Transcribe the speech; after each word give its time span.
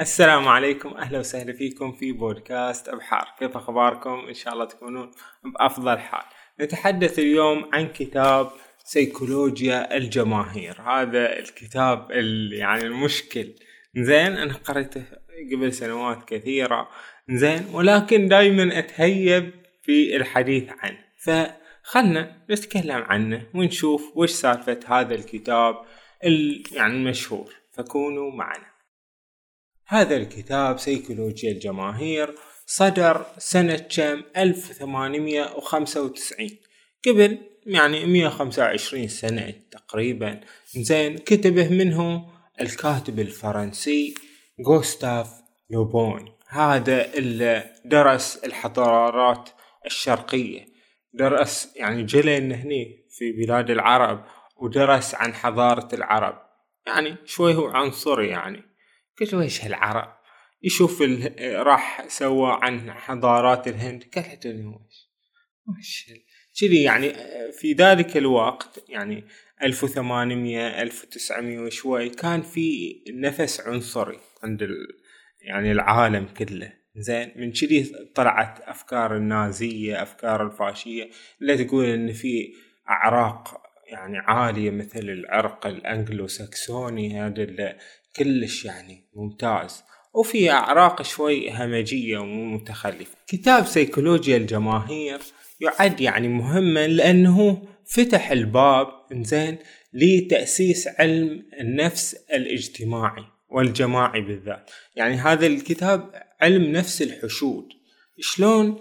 السلام 0.00 0.48
عليكم 0.48 0.88
أهلا 0.88 1.18
وسهلا 1.18 1.52
فيكم 1.52 1.92
في 1.92 2.12
بودكاست 2.12 2.88
أبحار. 2.88 3.28
كيف 3.38 3.56
أخباركم؟ 3.56 4.24
إن 4.28 4.34
شاء 4.34 4.54
الله 4.54 4.64
تكونون 4.64 5.10
بأفضل 5.44 5.98
حال. 5.98 6.22
نتحدث 6.60 7.18
اليوم 7.18 7.70
عن 7.72 7.88
كتاب 7.88 8.50
سيكولوجيا 8.84 9.96
الجماهير. 9.96 10.80
هذا 10.82 11.38
الكتاب 11.38 12.10
يعني 12.52 12.82
المشكل. 12.82 13.54
زين 13.96 14.36
أنا 14.36 14.54
قريته 14.54 15.02
قبل 15.52 15.72
سنوات 15.72 16.28
كثيرة. 16.28 16.88
زين 17.30 17.66
ولكن 17.72 18.28
دائما 18.28 18.78
أتهيب 18.78 19.50
في 19.82 20.16
الحديث 20.16 20.70
عنه. 20.78 20.98
فخلنا 21.18 22.36
نتكلم 22.50 23.02
عنه 23.02 23.46
ونشوف 23.54 24.12
وش 24.14 24.30
سالفة 24.30 24.80
هذا 24.86 25.14
الكتاب 25.14 25.76
يعني 26.72 26.94
المشهور. 26.94 27.54
فكونوا 27.72 28.32
معنا. 28.32 28.69
هذا 29.92 30.16
الكتاب 30.16 30.78
سيكولوجيا 30.78 31.52
الجماهير 31.52 32.34
صدر 32.66 33.26
سنة 33.38 33.76
كم؟ 33.76 34.22
1895 34.36 36.48
قبل 37.06 37.38
يعني 37.66 38.06
125 38.06 39.08
سنة 39.08 39.54
تقريبا. 39.70 40.40
زين 40.76 41.18
كتبه 41.18 41.68
منه 41.68 42.30
الكاتب 42.60 43.20
الفرنسي 43.20 44.14
غوستاف 44.66 45.30
لوبون. 45.70 46.32
هذا 46.48 47.14
اللي 47.14 47.74
درس 47.84 48.36
الحضارات 48.36 49.50
الشرقية. 49.86 50.66
درس 51.12 51.72
يعني 51.76 52.02
جلين 52.02 52.52
هني 52.52 53.06
في 53.10 53.32
بلاد 53.32 53.70
العرب 53.70 54.24
ودرس 54.56 55.14
عن 55.14 55.34
حضارة 55.34 55.94
العرب. 55.94 56.42
يعني 56.86 57.16
شوي 57.24 57.54
هو 57.54 57.68
عنصري 57.68 58.28
يعني. 58.28 58.69
قلت 59.20 59.32
له 59.32 59.42
إيش 59.42 59.64
هالعرب 59.64 60.16
يشوف 60.62 61.02
راح 61.40 62.08
سوى 62.08 62.58
عن 62.62 62.92
حضارات 62.92 63.68
الهند. 63.68 64.04
قالت 64.14 64.46
له 64.46 64.80
إيش 65.78 66.12
كذي 66.60 66.82
يعني 66.82 67.12
في 67.52 67.72
ذلك 67.72 68.16
الوقت 68.16 68.84
يعني 68.88 69.24
1800 69.62 70.82
1900 70.82 71.58
وشوي 71.58 72.08
كان 72.08 72.42
في 72.42 72.94
نفس 73.14 73.60
عنصري 73.60 74.18
عند 74.42 74.68
يعني 75.40 75.72
العالم 75.72 76.26
كله. 76.26 76.72
زين 76.96 77.32
من 77.36 77.52
كذي 77.52 77.92
طلعت 78.14 78.60
أفكار 78.60 79.16
النازية 79.16 80.02
أفكار 80.02 80.46
الفاشية. 80.46 81.10
اللي 81.40 81.64
تقول 81.64 81.84
إن 81.84 82.12
في 82.12 82.52
أعراق 82.88 83.62
يعني 83.90 84.18
عالية 84.18 84.70
مثل 84.70 85.00
العرق 85.00 85.66
الانجلو 85.66 86.26
ساكسوني 86.26 87.20
هذا 87.20 87.76
كلش 88.16 88.64
يعني 88.64 89.08
ممتاز. 89.14 89.82
وفي 90.14 90.50
أعراق 90.50 91.02
شوي 91.02 91.50
همجية 91.50 92.18
ومتخلفة. 92.18 93.16
كتاب 93.26 93.66
سيكولوجيا 93.66 94.36
الجماهير 94.36 95.18
يعد 95.60 96.00
يعني 96.00 96.28
مهما 96.28 96.86
لأنه 96.86 97.62
فتح 97.86 98.30
الباب 98.30 98.86
إنزين 99.12 99.58
لتأسيس 99.92 100.88
علم 100.88 101.42
النفس 101.60 102.14
الاجتماعي 102.14 103.24
والجماعي 103.48 104.20
بالذات. 104.20 104.70
يعني 104.96 105.14
هذا 105.14 105.46
الكتاب 105.46 106.10
علم 106.40 106.72
نفس 106.72 107.02
الحشود. 107.02 107.68
شلون 108.20 108.78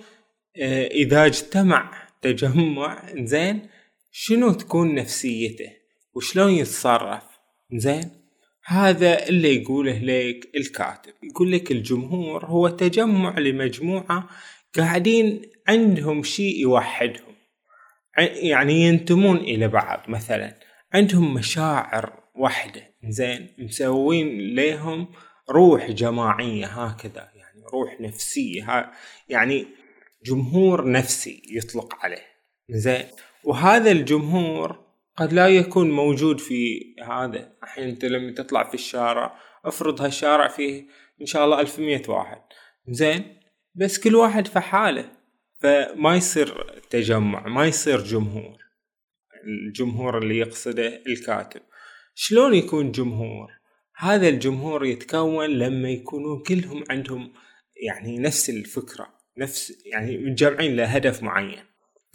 آه، 0.57 0.87
إذا 0.87 1.25
اجتمع 1.25 2.07
تجمع 2.21 3.03
زين 3.17 3.69
شنو 4.11 4.51
تكون 4.51 4.95
نفسيته؟ 4.95 5.71
وشلون 6.15 6.51
يتصرف؟ 6.51 7.23
زين 7.73 8.18
هذا 8.69 9.27
اللي 9.29 9.61
يقوله 9.61 9.99
لك 9.99 10.49
الكاتب. 10.55 11.13
يقول 11.23 11.51
لك 11.51 11.71
الجمهور 11.71 12.45
هو 12.45 12.67
تجمع 12.69 13.39
لمجموعة 13.39 14.29
قاعدين 14.77 15.41
عندهم 15.67 16.23
شيء 16.23 16.59
يوحدهم. 16.61 17.35
يعني 18.33 18.73
ينتمون 18.73 19.37
إلى 19.37 19.67
بعض. 19.67 19.99
مثلا 20.07 20.59
عندهم 20.93 21.33
مشاعر 21.33 22.23
واحدة. 22.35 22.81
زين 23.09 23.47
مسوين 23.59 24.55
لهم 24.55 25.07
روح 25.49 25.91
جماعية 25.91 26.65
هكذا. 26.65 27.29
يعني 27.35 27.61
روح 27.73 28.01
نفسية. 28.01 28.91
يعني 29.29 29.65
جمهور 30.25 30.91
نفسي 30.91 31.41
يطلق 31.51 31.95
عليه. 32.05 32.25
زين 32.69 33.05
وهذا 33.43 33.91
الجمهور 33.91 34.88
قد 35.19 35.33
لا 35.33 35.47
يكون 35.47 35.91
موجود 35.91 36.39
في 36.39 36.79
هذا 37.03 37.53
الحين. 37.63 37.83
أنت 37.83 38.05
لما 38.05 38.31
تطلع 38.31 38.63
في 38.63 38.73
الشارع 38.73 39.39
افرض 39.65 40.01
هالشارع 40.01 40.47
فيه 40.47 40.87
إن 41.21 41.25
شاء 41.25 41.45
الله 41.45 41.61
ألف 41.61 41.79
مية 41.79 42.01
واحد. 42.07 42.41
زين؟ 42.87 43.39
بس 43.75 43.99
كل 43.99 44.15
واحد 44.15 44.47
في 44.47 44.59
حاله. 44.59 45.11
فما 45.61 46.15
يصير 46.15 46.79
تجمع 46.89 47.47
ما 47.47 47.65
يصير 47.65 47.99
جمهور. 48.03 48.57
الجمهور 49.67 50.17
اللي 50.17 50.37
يقصده 50.37 51.01
الكاتب. 51.07 51.61
شلون 52.15 52.53
يكون 52.53 52.91
جمهور؟ 52.91 53.49
هذا 53.97 54.29
الجمهور 54.29 54.85
يتكون 54.85 55.45
لما 55.45 55.89
يكونون 55.89 56.43
كلهم 56.43 56.83
عندهم 56.89 57.33
يعني 57.87 58.19
نفس 58.19 58.49
الفكرة 58.49 59.07
نفس 59.37 59.85
يعني 59.85 60.17
متجمعين 60.17 60.75
لهدف 60.75 61.23
معين. 61.23 61.63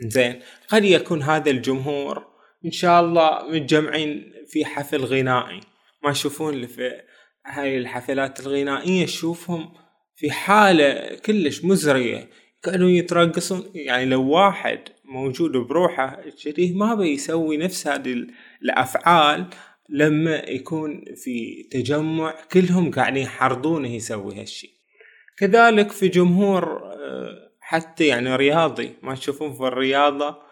زين؟ 0.01 0.41
قد 0.69 0.85
يكون 0.85 1.23
هذا 1.23 1.51
الجمهور 1.51 2.34
إن 2.65 2.71
شاء 2.71 3.01
الله 3.01 3.49
متجمعين 3.49 4.33
في 4.49 4.65
حفل 4.65 5.05
غنائي. 5.05 5.61
ما 6.05 6.11
يشوفون 6.11 6.55
اللي 6.55 6.67
في 6.67 6.91
هاي 7.47 7.79
الحفلات 7.79 8.41
الغنائية 8.41 9.07
تشوفهم 9.07 9.73
في 10.17 10.31
حالة 10.31 11.17
كلش 11.27 11.65
مزرية. 11.65 12.31
كانوا 12.63 12.89
يترقصون 12.89 13.71
يعني 13.75 14.05
لو 14.05 14.29
واحد 14.29 14.81
موجود 15.05 15.51
بروحه 15.51 16.23
كذي 16.45 16.73
ما 16.73 16.95
بيسوي 16.95 17.57
نفس 17.57 17.87
هذه 17.87 18.27
الأفعال 18.63 19.47
لما 19.89 20.37
يكون 20.37 21.05
في 21.17 21.63
تجمع 21.71 22.35
كلهم 22.53 22.91
قاعدين 22.91 23.23
يحرضونه 23.23 23.95
يسوي 23.95 24.41
هالشي. 24.41 24.75
كذلك 25.39 25.93
في 25.93 26.09
جمهور 26.09 26.65
آه، 26.85 27.51
حتى 27.61 28.07
يعني 28.07 28.37
رياضي 28.37 28.93
ما 29.03 29.15
تشوفون 29.15 29.53
في 29.53 29.61
الرياضة 29.61 30.44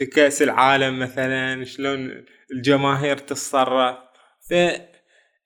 في 0.00 0.06
كأس 0.06 0.42
العالم 0.42 0.98
مثلا 0.98 1.64
شلون 1.64 2.24
الجماهير 2.52 3.18
تتصرف. 3.18 3.96
ف 4.48 4.54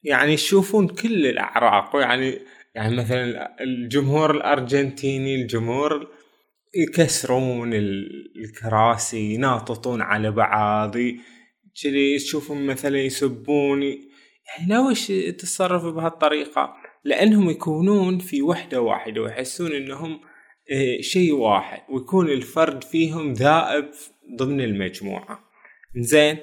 يعني 0.02 0.32
يشوفون 0.32 0.88
كل 0.88 1.26
الأعراق 1.26 1.96
يعني 1.96 2.38
يعني 2.74 2.96
مثلا 2.96 3.56
الجمهور 3.62 4.30
الأرجنتيني 4.30 5.34
الجمهور 5.34 6.08
يكسرون 6.74 7.70
الكراسي 7.74 9.34
يناططون 9.34 10.02
على 10.02 10.30
بعض 10.30 10.96
كذي 11.82 12.18
تشوفهم 12.18 12.66
مثلا 12.66 12.98
يسبون. 12.98 13.82
يعني 13.82 14.88
ليش 14.88 15.06
تتصرفوا 15.06 15.90
بهالطريقة؟ 15.90 16.74
لأنهم 17.04 17.50
يكونون 17.50 18.18
في 18.18 18.42
وحدة 18.42 18.80
واحدة 18.80 19.22
ويحسون 19.22 19.72
أنهم 19.72 20.20
آه، 20.70 21.00
شيء 21.00 21.32
واحد 21.32 21.82
ويكون 21.88 22.28
الفرد 22.28 22.84
فيهم 22.84 23.32
ذائب 23.32 23.90
ضمن 24.36 24.60
المجموعة. 24.60 25.44
زين. 25.96 26.38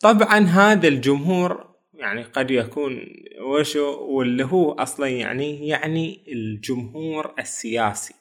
طبعا 0.00 0.38
هذا 0.38 0.88
الجمهور 0.88 1.72
يعني 1.94 2.22
قد 2.22 2.50
يكون 2.50 3.06
وشو 3.40 4.04
واللي 4.04 4.44
هو 4.44 4.72
أصلا 4.72 5.08
يعني 5.08 5.68
يعني 5.68 6.24
الجمهور 6.28 7.34
السياسي 7.38 8.14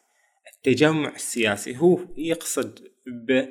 التجمع 0.56 1.10
السياسي. 1.16 1.78
هو 1.78 2.00
يقصد 2.18 2.80
ب 3.08 3.46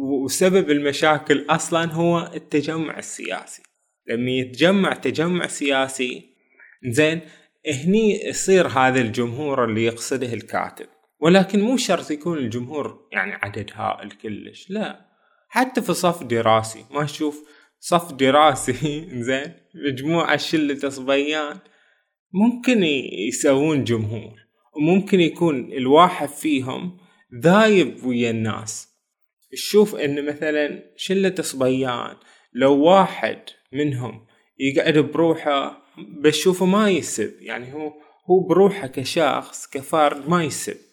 وسبب 0.00 0.70
المشاكل 0.70 1.46
أصلا 1.50 1.92
هو 1.92 2.30
التجمع 2.34 2.98
السياسي. 2.98 3.62
لما 4.06 4.30
يتجمع 4.30 4.92
تجمع 4.92 5.46
سياسي 5.46 6.36
زين 6.84 7.20
هني 7.68 8.28
يصير 8.28 8.66
هذا 8.66 9.00
الجمهور 9.00 9.64
اللي 9.64 9.84
يقصده 9.84 10.32
الكاتب. 10.32 10.86
ولكن 11.20 11.60
مو 11.60 11.76
شرط 11.76 12.10
يكون 12.10 12.38
الجمهور 12.38 13.08
يعني 13.12 13.32
عدد 13.32 13.70
هائل 13.74 14.10
كلش 14.10 14.70
لا. 14.70 15.06
حتى 15.48 15.82
في 15.82 15.94
صف 15.94 16.22
دراسي 16.22 16.84
ما 16.90 17.04
تشوف 17.04 17.48
صف 17.80 18.12
دراسي. 18.12 19.08
زين 19.26 19.52
مجموعة 19.74 20.36
شلة 20.36 20.88
صبيان 20.88 21.58
ممكن 22.32 22.82
يسوون 23.28 23.84
جمهور 23.84 24.46
وممكن 24.76 25.20
يكون 25.20 25.72
الواحد 25.72 26.28
فيهم 26.28 26.98
ذايب 27.42 28.04
ويا 28.04 28.30
الناس. 28.30 28.88
تشوف 29.52 29.94
إن 29.94 30.26
مثلا 30.26 30.92
شلة 30.96 31.34
صبيان 31.40 32.16
لو 32.52 32.76
واحد 32.84 33.42
منهم 33.72 34.26
يقعد 34.58 34.98
بروحه 34.98 35.82
بشوفه 35.98 36.66
ما 36.66 36.90
يسب 36.90 37.32
يعني 37.40 37.74
هو 37.74 37.92
هو 38.30 38.46
بروحه 38.48 38.86
كشخص 38.86 39.66
كفرد 39.66 40.28
ما 40.28 40.44
يسب. 40.44 40.85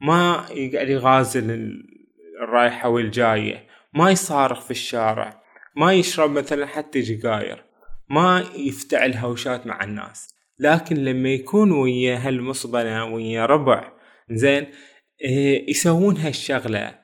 ما 0.00 0.46
يقعد 0.50 0.88
يغازل 0.88 1.72
الرايحة 2.42 2.88
والجاية 2.88 3.66
ما 3.94 4.10
يصارخ 4.10 4.60
في 4.60 4.70
الشارع 4.70 5.42
ما 5.76 5.92
يشرب 5.92 6.30
مثلا 6.30 6.66
حتى 6.66 7.00
جقاير 7.00 7.64
ما 8.10 8.44
يفتعل 8.56 9.14
هوشات 9.14 9.66
مع 9.66 9.84
الناس. 9.84 10.34
لكن 10.58 10.96
لما 10.96 11.28
يكون 11.28 11.72
ويا 11.72 12.16
هالمصبنة 12.16 13.04
ويا 13.04 13.46
ربع 13.46 13.92
زين 14.30 14.66
إيه 15.20 15.70
يسوون 15.70 16.16
هالشغلة. 16.16 16.98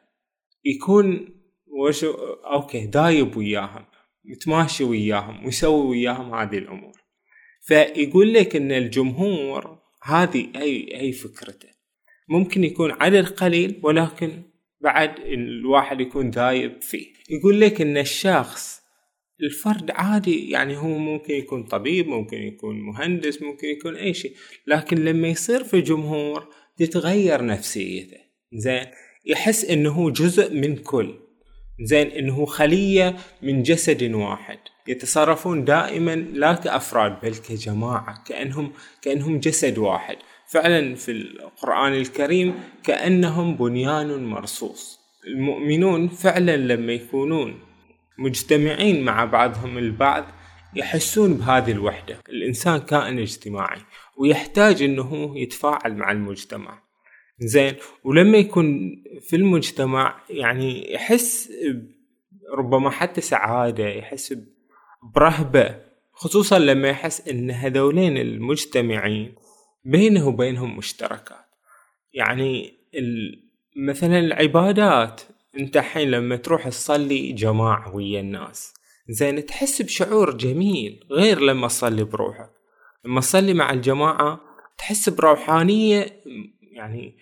يكون 0.65 1.29
وش 1.67 2.05
okay 2.53 2.87
دايب 2.87 3.37
وياهم 3.37 3.85
متماشي 4.25 4.85
وياهم 4.85 5.45
ويسوي 5.45 5.87
وياهم 5.87 6.35
هذه 6.35 6.59
الأمور. 6.59 6.93
فيقول 7.63 8.35
لك 8.35 8.57
إن 8.57 8.73
الجمهور 8.73 9.79
هذه 10.03 10.49
اي 10.57 11.01
اي 11.01 11.13
فكرته. 11.13 11.69
ممكن 12.29 12.65
يكون 12.65 12.93
عدد 12.93 13.29
قليل 13.29 13.81
ولكن 13.83 14.43
بعد 14.81 15.19
الواحد 15.19 16.01
يكون 16.01 16.31
دايب 16.31 16.83
فيه. 16.83 17.07
يقول 17.31 17.61
لك 17.61 17.81
إن 17.81 17.97
الشخص 17.97 18.85
الفرد 19.43 19.91
عادي 19.91 20.51
يعني 20.51 20.77
هو 20.77 20.99
ممكن 20.99 21.35
يكون 21.35 21.63
طبيب 21.63 22.09
ممكن 22.09 22.43
يكون 22.43 22.81
مهندس 22.81 23.43
ممكن 23.43 23.69
يكون 23.69 23.97
أي 23.97 24.15
شيء 24.15 24.35
لكن 24.67 25.05
لما 25.05 25.29
يصير 25.29 25.65
في 25.65 25.81
جمهور 25.81 26.49
تتغير 26.77 27.47
نفسيته. 27.47 28.17
زين؟ 28.53 28.87
يحس 29.27 29.65
إنه 29.65 29.91
هو 29.91 30.11
جزء 30.11 30.55
من 30.55 30.77
كل. 30.77 31.15
زين؟ 31.81 32.07
إنه 32.07 32.47
خلية 32.47 33.17
من 33.43 33.63
جسد 33.63 34.03
واحد. 34.03 34.59
يتصرفون 34.89 35.65
دائما 35.65 36.15
لا 36.15 36.53
كأفراد 36.53 37.21
بل 37.21 37.35
كجماعة 37.35 38.25
كأنهم 38.27 38.73
كأنهم 39.03 39.39
جسد 39.39 39.79
واحد. 39.79 40.17
فعلا 40.55 40.95
في 40.95 41.13
القرآن 41.13 41.93
الكريم 41.93 42.55
كأنهم 42.85 43.57
بنيان 43.57 44.25
مرصوص. 44.25 45.01
المؤمنون 45.27 46.09
فعلا 46.09 46.57
لما 46.57 46.93
يكونون 46.93 47.61
مجتمعين 48.19 49.05
مع 49.05 49.25
بعضهم 49.25 49.79
البعض 49.79 50.25
يحسون 50.77 51.35
بهذه 51.35 51.71
الوحدة. 51.71 52.19
الإنسان 52.29 52.79
كائن 52.81 53.19
اجتماعي 53.19 53.81
ويحتاج 54.19 54.83
أنه 54.83 55.39
يتفاعل 55.39 55.95
مع 55.95 56.13
المجتمع. 56.13 56.83
زين 57.39 57.75
ولما 58.05 58.39
يكون 58.39 58.97
في 59.21 59.37
المجتمع 59.37 60.23
يعني 60.31 60.93
يحس 60.93 61.53
ربما 62.59 62.91
حتى 62.91 63.21
سعادة 63.21 63.89
يحس 63.89 64.35
برهبة 65.15 65.81
خصوصا 66.13 66.59
لما 66.59 66.89
يحس 66.89 67.29
إن 67.29 67.51
هذولين 67.51 68.17
المجتمعين 68.17 69.35
بينه 69.85 70.29
وبينهم 70.29 70.77
مشتركات. 70.77 71.47
يعني 72.13 72.75
مثلا 73.77 74.19
العبادات 74.19 75.21
انت 75.59 75.77
الحين 75.77 76.11
لما 76.11 76.37
تروح 76.37 76.69
تصلي 76.69 77.33
جماعة 77.33 77.95
ويا 77.95 78.21
الناس 78.21 78.75
زين 79.09 79.47
تحس 79.47 79.83
بشعور 79.83 80.37
جميل 80.37 81.05
غير 81.11 81.41
لما 81.41 81.69
تصلي 81.69 82.05
بروحك. 82.05 82.51
لما 83.05 83.21
تصلي 83.21 83.55
مع 83.55 83.73
الجماعة 83.73 84.41
تحس 84.79 85.09
بروحانية 85.09 86.23
يعني 86.73 87.17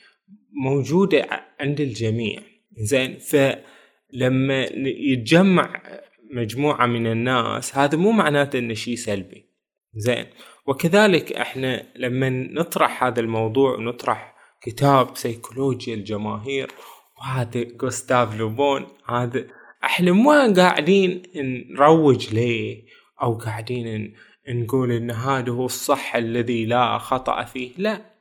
موجودة 0.53 1.27
عند 1.61 1.81
الجميع. 1.81 2.43
زين 2.77 3.19
فلما 3.19 4.65
يتجمع 4.85 5.83
مجموعة 6.31 6.87
من 6.87 7.07
الناس 7.07 7.77
هذا 7.77 7.99
مو 7.99 8.13
معناته 8.13 8.59
إنه 8.59 8.75
شيء 8.75 8.97
سلبي. 8.97 9.47
زين 9.95 10.27
وكذلك 10.67 11.33
إحنا 11.33 11.87
لما 11.97 12.31
نطرح 12.31 13.05
هذا 13.05 13.21
الموضوع 13.21 13.77
ونطرح 13.77 14.35
كتاب 14.61 15.17
سيكولوجيا 15.17 15.95
الجماهير 15.95 16.71
وهذا 17.19 17.63
جوستاف 17.63 18.37
لوبون 18.37 18.87
هذا 19.09 19.47
إحنا 19.85 20.13
ما 20.13 20.55
قاعدين 20.55 21.23
نروج 21.71 22.35
ليه؟ 22.35 22.85
أو 23.23 23.35
قاعدين 23.35 24.15
نقول 24.49 24.93
إن 24.93 25.11
هذا 25.11 25.53
هو 25.53 25.65
الصح 25.65 26.17
الذي 26.17 26.65
لا 26.65 26.99
خطأ 26.99 27.45
فيه 27.45 27.71
لا. 27.79 28.13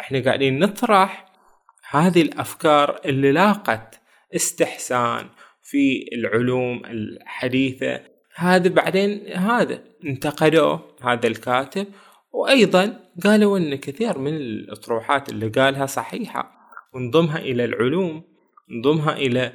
إحنا 0.00 0.20
قاعدين 0.20 0.58
نطرح 0.58 1.32
هذه 1.90 2.22
الأفكار 2.22 3.00
اللي 3.04 3.32
لاقت 3.32 4.00
استحسان 4.34 5.28
في 5.62 6.08
العلوم 6.12 6.82
الحديثة 6.84 8.00
هذا 8.38 8.68
بعدين 8.68 9.32
هذا. 9.32 9.84
انتقدوه 10.04 10.96
هذا 11.02 11.26
الكاتب 11.26 11.86
وأيضا 12.32 13.00
قالوا 13.24 13.58
إن 13.58 13.74
كثير 13.74 14.18
من 14.18 14.36
الأطروحات 14.36 15.28
اللي 15.28 15.48
قالها 15.48 15.86
صحيحة. 15.86 16.52
ونضمها 16.94 17.38
إلى 17.38 17.64
العلوم 17.64 18.22
نضمها 18.70 19.16
إلى 19.16 19.52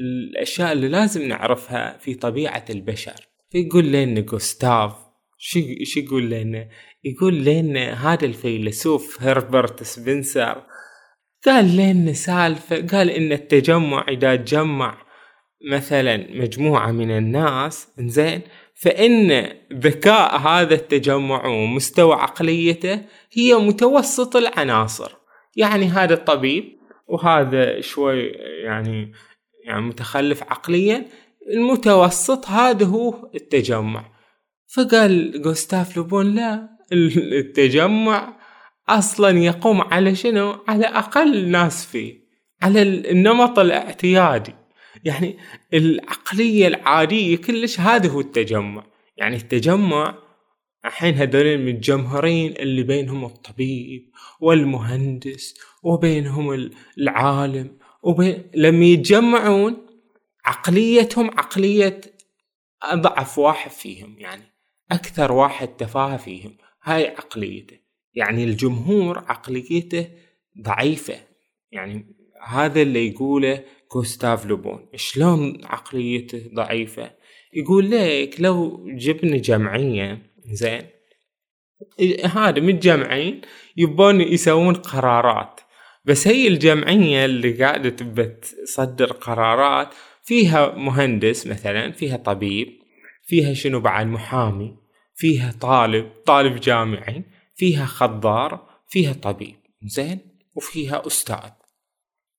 الأشياء 0.00 0.72
اللي 0.72 0.88
لازم 0.88 1.28
نعرفها 1.28 1.98
في 1.98 2.14
طبيعة 2.14 2.64
البشر. 2.70 3.28
فيقول 3.50 3.92
لنا 3.92 4.20
جوستاف 4.20 4.92
شو 5.38 5.60
شو 5.84 6.00
يقول 6.00 6.30
لنا؟ 6.30 6.68
يقول 7.04 7.44
لنا 7.44 8.12
هذا 8.12 8.26
الفيلسوف 8.26 9.22
هربرت 9.22 9.82
سبنسر. 9.82 10.62
قال 11.46 11.76
لنا 11.76 12.12
سالفة 12.12 12.86
قال 12.86 13.10
إن 13.10 13.32
التجمع 13.32 14.06
إذا 14.08 14.36
تجمع 14.36 15.09
مثلا 15.70 16.26
مجموعة 16.30 16.90
من 16.90 17.10
الناس 17.10 17.88
زين 17.98 18.40
فإن 18.74 19.48
ذكاء 19.72 20.36
هذا 20.36 20.74
التجمع 20.74 21.46
ومستوى 21.46 22.14
عقليته 22.14 23.02
هي 23.32 23.54
متوسط 23.54 24.36
العناصر. 24.36 25.12
يعني 25.56 25.86
هذا 25.86 26.14
طبيب 26.14 26.78
وهذا 27.08 27.80
شوي 27.80 28.22
يعني 28.64 29.12
يعني 29.64 29.80
متخلف 29.80 30.42
عقليا 30.42 31.06
المتوسط 31.54 32.48
هذا 32.48 32.86
هو 32.86 33.30
التجمع. 33.34 34.04
فقال 34.74 35.42
جوستاف 35.42 35.96
لوبون 35.96 36.34
لا 36.34 36.68
التجمع 36.92 38.40
أصلا 38.88 39.38
يقوم 39.38 39.80
على 39.80 40.14
شنو؟ 40.14 40.56
على 40.68 40.86
أقل 40.86 41.48
ناس 41.48 41.86
فيه 41.86 42.20
على 42.62 42.82
النمط 42.82 43.58
الاعتيادي. 43.58 44.59
يعني 45.04 45.36
العقلية 45.74 46.66
العادية 46.66 47.36
كلش 47.36 47.80
هذا 47.80 48.08
هو 48.10 48.20
التجمع. 48.20 48.86
يعني 49.16 49.36
التجمع 49.36 50.18
الحين 50.84 51.14
هذول 51.14 51.46
المتجمهرين 51.46 52.52
اللي 52.56 52.82
بينهم 52.82 53.24
الطبيب 53.24 54.10
والمهندس 54.40 55.54
وبينهم 55.82 56.70
العالم 56.98 57.78
وبين 58.02 58.50
لما 58.54 58.84
يتجمعون 58.84 59.86
عقليتهم 60.44 61.30
عقلية 61.30 62.00
أضعف 62.82 63.38
واحد 63.38 63.70
فيهم 63.70 64.16
يعني 64.18 64.42
أكثر 64.92 65.32
واحد 65.32 65.68
تفاهة 65.68 66.16
فيهم. 66.16 66.56
هاي 66.82 67.06
عقليته. 67.06 67.76
يعني 68.14 68.44
الجمهور 68.44 69.18
عقليته 69.18 70.08
ضعيفة. 70.62 71.20
يعني 71.72 72.06
هذا 72.46 72.82
اللي 72.82 73.08
يقوله 73.08 73.64
كوستاف 73.90 74.46
لوبون 74.46 74.88
شلون 74.96 75.64
عقليته 75.64 76.50
ضعيفة؟ 76.54 77.10
يقول 77.54 77.90
لك 77.90 78.34
لو 78.38 78.86
جبنا 78.88 79.36
جمعية 79.36 80.22
زين 80.44 80.82
هذا 82.24 82.60
متجمعين 82.60 83.40
يبون 83.76 84.20
يسوون 84.20 84.74
قرارات. 84.74 85.60
بس 86.04 86.28
هي 86.28 86.48
الجمعية 86.48 87.24
اللي 87.24 87.52
قاعدة 87.52 87.88
تبى 87.88 88.24
تصدر 88.24 89.12
قرارات 89.12 89.94
فيها 90.22 90.74
مهندس 90.74 91.46
مثلا 91.46 91.92
فيها 91.92 92.16
طبيب 92.16 92.68
فيها 93.26 93.54
شنو 93.54 93.80
بعد 93.80 94.06
محامي 94.06 94.76
فيها 95.14 95.54
طالب 95.60 96.10
طالب 96.26 96.60
جامعي 96.60 97.24
فيها 97.56 97.84
خضار 97.84 98.66
فيها 98.88 99.12
طبيب 99.12 99.56
زين 99.82 100.18
وفيها 100.54 101.06
أستاذ. 101.06 101.59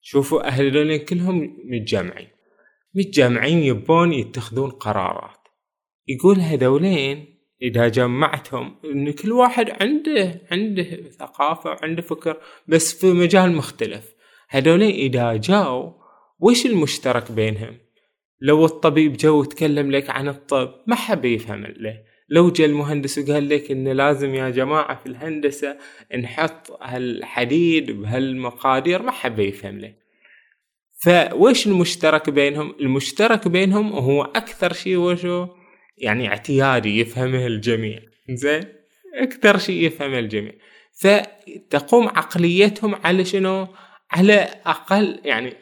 شوفوا 0.02 0.48
أهل 0.48 0.98
كلهم 0.98 1.58
متجمعين 1.66 2.28
متجمعين 2.96 3.58
يبون 3.58 4.14
يتخذون 4.14 4.70
قرارات. 4.70 5.38
يقول 6.08 6.40
هذولين 6.40 7.38
إذا 7.62 7.88
جمعتهم 7.88 8.76
إن 8.86 9.12
كل 9.12 9.32
واحد 9.32 9.70
عنده 9.70 10.42
عنده 10.52 11.10
ثقافة 11.20 11.70
وعنده 11.70 12.02
فكر 12.02 12.38
بس 12.68 13.00
في 13.02 13.14
مجال 13.14 13.52
مختلف. 13.52 14.16
هذولين 14.50 14.92
إذا 14.92 15.36
جاوا 15.36 15.92
وش 16.40 16.66
المشترك 16.66 17.32
بينهم؟ 17.32 17.78
لو 18.42 18.66
الطبيب 18.66 19.18
جو 19.18 19.44
تكلم 19.44 19.92
لك 19.92 20.10
عن 20.10 20.28
الطب 20.28 20.74
ما 20.88 20.96
حب 20.96 21.26
يفهم 21.26 21.66
له. 21.66 22.11
لو 22.32 22.50
جاء 22.50 22.68
المهندس 22.68 23.18
وقال 23.18 23.50
لك 23.50 23.72
انه 23.72 23.94
لازم 23.94 24.36
يا 24.36 24.50
جماعة 24.50 25.00
في 25.04 25.10
الهندسة 25.10 25.78
نحط 26.18 26.72
هالحديد 26.82 27.92
بهالمقادير 27.92 29.02
ما 29.02 29.12
حب 29.12 29.40
يفهم 29.40 29.80
له 29.80 30.02
فوش 31.02 31.68
المشترك 31.68 32.30
بينهم؟ 32.30 32.76
المشترك 32.80 33.48
بينهم 33.48 33.94
هو 33.94 34.24
أكثر 34.24 34.74
شيء 34.74 34.98
وشو؟ 34.98 35.48
يعني 35.98 36.28
اعتيادي 36.28 37.00
يفهمه 37.00 37.48
الجميع. 37.48 38.00
زين 38.30 38.64
أكثر 39.16 39.58
شيء 39.58 39.86
يفهمه 39.86 40.20
الجميع. 40.20 40.54
فتقوم 41.02 42.08
عقليتهم 42.08 42.96
على 42.96 43.26
شنو؟ 43.26 43.68
على 44.12 44.50
أقل 44.66 45.20
يعني 45.24 45.54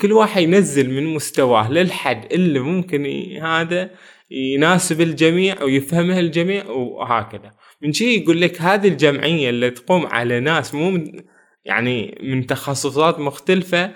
كل 0.00 0.12
واحد 0.12 0.42
ينزل 0.42 0.90
من 0.90 1.06
مستواه 1.06 1.72
للحد 1.72 2.32
اللي 2.32 2.58
ممكن 2.58 3.06
هذا 3.42 3.90
يناسب 4.32 5.00
الجميع 5.00 5.62
ويفهمه 5.62 6.18
الجميع 6.18 6.66
وهكذا. 6.66 7.50
من 7.82 7.92
شي 7.92 8.14
يقول 8.14 8.40
لك 8.40 8.60
هذه 8.60 8.88
الجمعية 8.88 9.50
اللي 9.50 9.70
تقوم 9.70 10.06
على 10.06 10.40
ناس 10.40 10.74
مو 10.74 10.90
من 10.90 11.22
يعني 11.64 12.18
من 12.22 12.46
تخصصات 12.46 13.18
مختلفة 13.18 13.90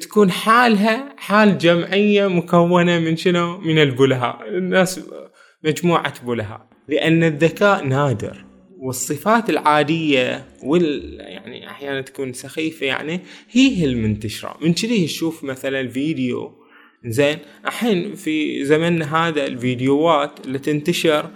تكون 0.00 0.30
حالها 0.30 1.14
حال 1.16 1.58
جمعية 1.58 2.26
مكونة 2.26 2.98
من 2.98 3.16
شنو؟ 3.16 3.58
من 3.58 3.78
البلهاء، 3.78 4.48
الناس 4.48 5.00
مجموعة 5.64 6.26
بلهاء، 6.26 6.68
لأن 6.88 7.24
الذكاء 7.24 7.84
نادر. 7.84 8.44
والصفات 8.78 9.50
العادية 9.50 10.46
وال 10.62 11.16
يعني 11.20 11.70
أحيانا 11.70 12.00
تكون 12.00 12.32
سخيفة 12.32 12.86
يعني 12.86 13.20
هي 13.50 13.84
المنتشرة، 13.84 14.56
من 14.60 14.72
كذي 14.74 15.04
تشوف 15.04 15.44
مثلا 15.44 15.88
فيديو 15.88 16.65
زين. 17.06 17.38
الحين 17.66 18.14
في 18.14 18.64
زمننا 18.64 19.28
هذا 19.28 19.46
الفيديوهات 19.46 20.46
اللي 20.46 20.58
تنتشر 20.58 21.30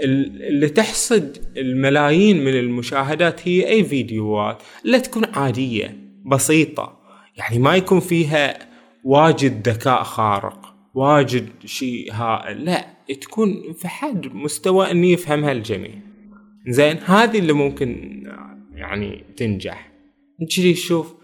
اللي 0.00 0.68
تحصد 0.68 1.36
الملايين 1.56 2.44
من 2.44 2.54
المشاهدات 2.58 3.48
هي 3.48 3.68
أي 3.68 3.84
فيديوهات 3.84 4.62
اللي 4.84 5.00
تكون 5.00 5.24
عادية 5.34 5.96
بسيطة. 6.26 6.98
يعني 7.36 7.58
ما 7.58 7.76
يكون 7.76 8.00
فيها 8.00 8.58
واجد 9.04 9.68
ذكاء 9.68 10.02
خارق 10.02 10.74
واجد 10.94 11.48
شيء 11.64 12.12
هائل 12.12 12.64
لا 12.64 12.86
تكون 13.20 13.72
في 13.72 13.88
حد 13.88 14.26
مستوى 14.34 14.90
اني 14.90 15.12
يفهمها 15.12 15.52
الجميع. 15.52 15.94
زين 16.68 16.96
هذه 17.04 17.38
اللي 17.38 17.52
ممكن 17.52 18.22
يعني 18.74 19.24
تنجح. 19.36 19.92
نجي 20.40 20.74
نشوف 20.74 21.14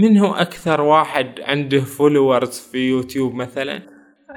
من 0.00 0.18
هو 0.18 0.34
أكثر 0.34 0.80
واحد 0.80 1.40
عنده 1.40 1.80
followers 1.80 2.58
في 2.58 2.78
يوتيوب 2.78 3.34
مثلا؟ 3.34 3.82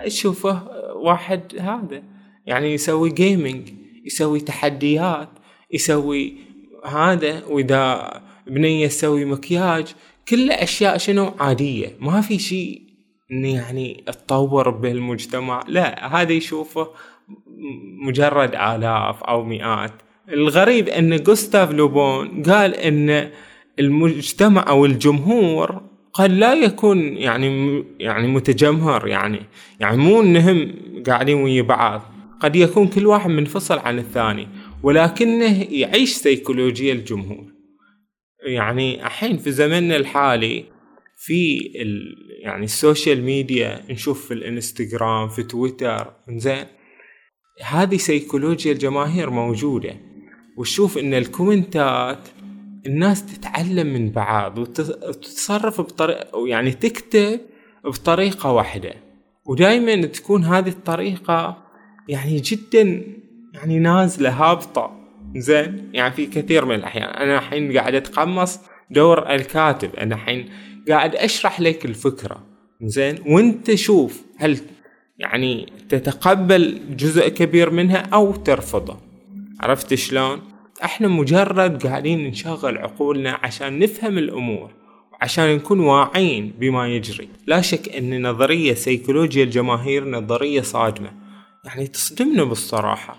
شوفه 0.08 0.63
واحد 0.96 1.41
هذا. 1.60 2.03
يعني 2.46 2.74
يسوي 2.74 3.10
gaming 3.10 3.70
يسوي 4.05 4.39
تحديات 4.39 5.29
يسوي 5.72 6.34
هذا 6.86 7.46
وإذا 7.46 8.12
بنية 8.48 8.88
تسوي 8.88 9.25
مكياج. 9.25 9.96
كل 10.27 10.51
أشياء 10.51 10.98
شنو؟ 10.98 11.34
عادية. 11.39 11.88
ما 12.00 12.22
في 12.22 12.39
شيء 12.39 12.82
يعني 13.29 14.03
تطور 14.08 14.70
بالمجتمع. 14.70 15.63
لا 15.67 16.15
هذا 16.15 16.32
يشوفه 16.32 16.88
مجرد 18.08 18.55
آلاف 18.55 19.24
أو 19.24 19.43
مئات. 19.43 19.91
الغريب 20.29 20.89
أن 20.89 21.17
جوستاف 21.17 21.72
لوبون 21.72 22.43
قال 22.43 22.75
أن 22.75 23.29
المجتمع 23.80 24.65
أو 24.68 24.86
الجمهور 24.86 25.82
قد 26.13 26.32
لا 26.32 26.53
يكون 26.53 27.18
يعني 27.18 27.84
يعني 28.00 28.27
متجمهر 28.27 29.08
يعني 29.08 29.39
يعني 29.80 29.98
مو 29.98 30.22
إنهم 30.22 30.74
قاعدين 31.08 31.36
ويا 31.44 31.62
بعض. 31.62 32.01
قد 32.39 32.56
يكون 32.56 32.88
كل 32.88 33.08
واحد 33.08 33.30
منفصل 33.30 33.80
عن 33.80 34.00
الثاني 34.00 34.48
ولكنه 34.84 35.63
يعيش 35.63 36.10
سيكولوجيا 36.10 36.94
الجمهور. 36.94 37.53
يعني 38.46 39.06
الحين 39.06 39.38
في 39.38 39.51
زمننا 39.51 39.96
الحالي 39.96 40.65
في 41.18 41.72
ال 41.82 42.15
يعني 42.44 42.65
ال 42.65 42.74
social 42.74 43.24
media 43.24 43.82
نشوف 43.89 44.27
في 44.27 44.34
الإنستغرام 44.34 45.30
في 45.30 45.44
تويتر 45.44 46.13
زين 46.30 46.65
هذه 47.63 47.98
سيكولوجيا 47.98 48.72
الجماهير 48.72 49.30
موجودة. 49.30 49.96
وتشوف 50.58 50.98
إن 50.98 51.13
الكومنتات 51.13 52.27
الناس 52.86 53.25
تتعلم 53.25 53.88
من 53.88 54.12
بعض 54.12 54.58
وتتصرف 54.58 55.82
بطريقة 55.82 56.48
يعني 56.48 56.72
تكتب 56.72 57.40
بطريقة 57.86 58.52
واحدة. 58.52 58.94
ودائما 59.46 60.06
تكون 60.06 60.44
هذه 60.44 60.70
الطريقة 60.70 61.58
يعني 62.10 62.40
جدا 62.40 63.04
يعني 63.54 63.80
نازلة 63.80 64.30
هابطة. 64.30 65.00
زين؟ 65.36 65.90
يعني 65.94 66.13
في 66.13 66.25
كثير 66.25 66.66
من 66.66 66.75
الأحيان. 66.75 67.10
أنا 67.10 67.38
الحين 67.38 67.78
قاعد 67.78 67.96
أتقمص 67.96 68.60
دور 68.92 69.32
الكاتب. 69.36 69.96
أنا 69.96 70.16
الحين 70.16 70.50
قاعد 70.90 71.16
أشرح 71.16 71.62
لك 71.62 71.86
الفكرة. 71.86 72.44
زين؟ 72.82 73.16
وأنت 73.28 73.75
شوف 73.75 74.24
هل 74.38 74.58
يعني 75.20 75.74
تتقبل 75.90 76.82
جزء 76.98 77.28
كبير 77.28 77.70
منها 77.70 77.98
أو 77.98 78.36
ترفضه. 78.36 78.98
عرفت 79.60 79.94
شلون؟ 79.94 80.52
إحنا 80.84 81.08
مجرد 81.08 81.88
قاعدين 81.88 82.28
نشغل 82.28 82.78
عقولنا 82.78 83.40
عشان 83.44 83.80
نفهم 83.80 84.18
الأمور 84.18 84.72
عشان 85.22 85.56
نكون 85.56 85.80
واعين 85.80 86.54
بما 86.60 86.88
يجري. 86.88 87.30
لا 87.48 87.62
شك 87.62 87.90
ان 87.90 88.28
نظرية 88.28 88.74
سيكولوجيا 88.74 89.44
الجماهير 89.44 90.10
نظرية 90.10 90.62
صادمة. 90.62 91.12
يعني 91.66 91.88
تصدمنا 91.88 92.44
بالصراحة. 92.44 93.18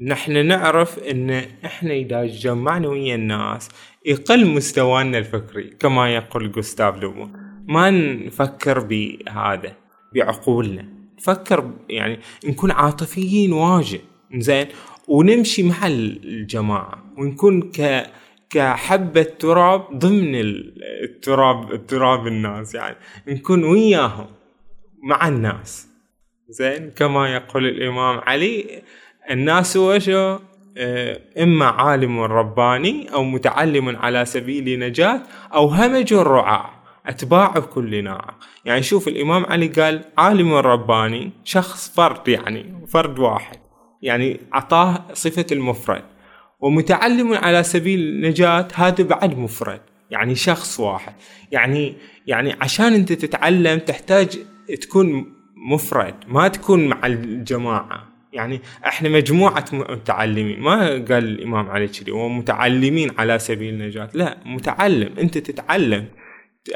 نحن 0.00 0.46
نعرف 0.46 0.98
ان 0.98 1.30
إحنا 1.64 1.92
اذا 1.92 2.26
جمعنا 2.26 2.88
ويا 2.88 3.14
الناس 3.14 3.68
يقل 4.06 4.46
مستوانا 4.46 5.18
الفكري 5.18 5.70
كما 5.80 6.14
يقول 6.14 6.52
جوستاف 6.52 6.96
لوبون 6.96 7.32
ما 7.68 7.90
نفكر 7.90 8.78
بهذا 8.80 9.76
بعقولنا. 10.14 10.88
نفكر 11.18 11.70
يعني 11.88 12.18
نكون 12.44 12.70
عاطفيين 12.70 13.52
واجد. 13.52 14.00
زين؟ 14.34 14.66
ونمشي 15.08 15.62
مع 15.62 15.86
الجماعة 15.86 17.04
ونكون 17.18 17.62
ك 17.62 18.06
كحبة 18.50 19.22
تراب 19.22 19.98
ضمن 19.98 20.34
التراب 21.04 21.72
التراب 21.72 22.26
الناس 22.26 22.74
يعني 22.74 22.96
نكون 23.28 23.64
وياهم 23.64 24.26
مع 25.02 25.28
الناس. 25.28 25.88
زين؟ 26.48 26.90
كما 26.90 27.34
يقول 27.34 27.66
الإمام 27.66 28.18
علي 28.18 28.82
الناس 29.30 29.76
وشو؟ 29.76 30.38
آه، 30.80 31.20
إما 31.42 31.64
عالم 31.66 32.20
رباني 32.20 33.12
أو 33.12 33.24
متعلم 33.24 33.96
على 33.96 34.24
سبيل 34.24 34.78
نجاة 34.78 35.22
أو 35.54 35.66
همج 35.66 36.12
الرعاة 36.12 36.70
أتباع 37.06 37.48
كل 37.58 38.04
ناعة 38.04 38.38
يعني 38.64 38.82
شوف 38.82 39.08
الإمام 39.08 39.46
علي 39.46 39.66
قال 39.66 40.04
عالم 40.18 40.52
رباني 40.52 41.30
شخص 41.44 41.94
فرد 41.96 42.28
يعني 42.28 42.86
فرد 42.88 43.18
واحد. 43.18 43.67
يعني 44.02 44.40
أعطاه 44.54 45.04
صفة 45.12 45.46
المفرد. 45.52 46.04
ومتعلم 46.60 47.34
على 47.34 47.62
سبيل 47.62 48.00
النجاة 48.00 48.68
هذا 48.74 49.04
بعد 49.04 49.38
مفرد 49.38 49.80
يعني 50.10 50.34
شخص 50.34 50.80
واحد. 50.80 51.12
يعني 51.52 51.94
يعني 52.26 52.56
عشان 52.60 52.92
أنت 52.92 53.12
تتعلم 53.12 53.78
تحتاج 53.78 54.38
تكون 54.80 55.34
مفرد 55.72 56.14
ما 56.28 56.48
تكون 56.48 56.88
مع 56.88 57.06
الجماعة. 57.06 58.08
يعني 58.32 58.60
إحنا 58.86 59.08
مجموعة 59.08 59.64
متعلمين. 59.72 60.60
ما 60.60 60.80
قال 60.88 61.12
الإمام 61.12 61.70
علي 61.70 61.88
كذي 61.88 62.12
ومتعلمين 62.12 63.10
على 63.18 63.38
سبيل 63.38 63.74
النجاة. 63.74 64.08
لا 64.14 64.38
متعلم. 64.46 65.18
أنت 65.18 65.38
تتعلم 65.38 66.08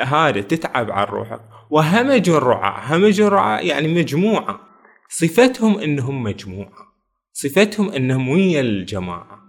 هذا 0.01 0.41
تتعب 0.41 0.91
على 0.91 1.07
روحك. 1.11 1.41
وهمج 1.71 2.29
الرعاة. 2.29 2.97
همج 2.97 3.21
الرعاة 3.21 3.61
يعني 3.61 3.89
مجموعة. 3.95 4.61
صفتهم 5.09 5.79
إنهم 5.79 6.23
مجموعة. 6.23 6.92
صفتهم 7.33 7.91
أنهم 7.91 8.29
ويا 8.29 8.61
الجماعة 8.61 9.43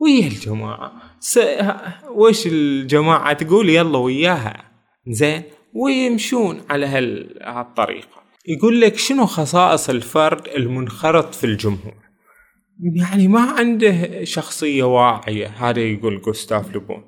ويا 0.00 0.26
الجماعة. 0.26 0.92
س... 1.20 1.38
وش 2.10 2.46
الجماعة 2.46 3.32
تقول؟ 3.32 3.68
يلا 3.68 3.98
وياها. 3.98 4.64
زين 5.08 5.42
ويمشون 5.74 6.60
على 6.70 6.86
هالطريقة 7.42 8.22
يقول 8.48 8.80
لك 8.80 8.98
شنو 8.98 9.26
خصائص 9.26 9.90
الفرد 9.90 10.48
المنخرط 10.56 11.34
في 11.34 11.44
الجمهور؟ 11.44 11.94
يعني 12.94 13.28
ما 13.28 13.40
عنده 13.40 14.24
شخصية 14.24 14.82
واعية 14.82 15.46
هذا 15.46 15.80
يقول 15.80 16.20
جوستاف 16.20 16.74
لوبون. 16.74 17.04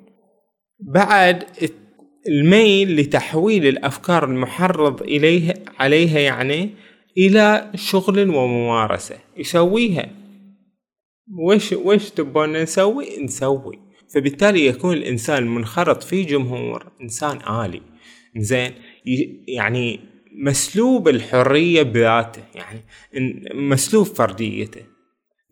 بعد 0.79 1.43
الميل 2.27 2.95
لتحويل 2.95 3.67
الأفكار 3.67 4.23
المحرض 4.25 5.01
إليه 5.01 5.53
عليها 5.79 6.19
يعني 6.19 6.69
إلى 7.17 7.71
شغل 7.75 8.29
وممارسة. 8.29 9.15
يسويها. 9.37 10.09
وش 11.37 11.73
وش 11.73 12.09
تبون 12.09 12.53
نسوي؟ 12.53 13.23
نسوي. 13.23 13.79
فبالتالي 14.13 14.65
يكون 14.65 14.93
الإنسان 14.93 15.43
المنخرط 15.43 16.03
في 16.03 16.23
جمهور 16.23 16.91
إنسان 17.01 17.63
آلي. 17.65 17.81
زين 18.37 18.73
يعني 19.47 19.99
مسلوب 20.35 21.07
الحرية 21.07 21.83
بذاته. 21.83 22.41
يعني 22.55 22.81
مسلوب 23.53 24.05
فرديته. 24.05 24.81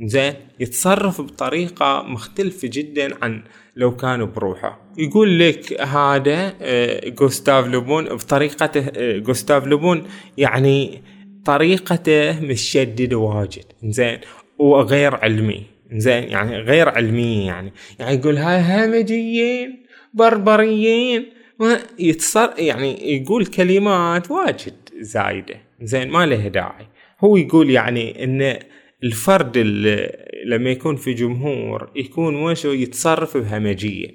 زين 0.05 0.33
يتصرف 0.59 1.21
بطريقة 1.21 2.03
مختلفة 2.03 2.69
جدا 2.73 3.23
عن 3.23 3.43
لو 3.75 3.95
كان 3.95 4.25
بروحه. 4.25 4.91
يقول 4.97 5.39
لك 5.39 5.81
هذا 5.81 6.55
آه، 6.61 7.09
جوستاف 7.09 7.67
لوبون 7.67 8.05
بطريقته 8.05 8.91
آه، 8.95 9.17
جوستاف 9.17 9.67
لوبون 9.67 10.07
يعني 10.37 11.01
طريقته 11.45 12.41
مشددة 12.41 13.17
واجد. 13.17 13.65
زين 13.83 14.19
وغير 14.57 15.15
علمي. 15.15 15.63
زين 15.91 16.23
يعني 16.23 16.57
غير 16.57 16.89
علمية 16.89 17.47
يعني. 17.47 17.73
يعني 17.99 18.15
يقول 18.15 18.37
هاي 18.37 18.85
همجيين 18.85 19.85
بربريين. 20.13 21.25
ما 21.59 21.79
يتصر 21.99 22.49
يعني 22.57 23.15
يقول 23.15 23.45
كلمات 23.45 24.31
واجد 24.31 24.75
زايدة. 24.99 25.55
زين 25.81 26.09
ما 26.09 26.25
له 26.25 26.47
داعي. 26.47 26.87
هو 27.19 27.37
يقول 27.37 27.69
يعني 27.69 28.23
إن 28.23 28.59
الفرد 29.03 29.57
اللي 29.57 30.25
لما 30.45 30.69
يكون 30.69 30.95
في 30.95 31.13
جمهور 31.13 31.91
يكون 31.95 32.35
وشو 32.35 32.71
يتصرف 32.71 33.37
بهمجية. 33.37 34.09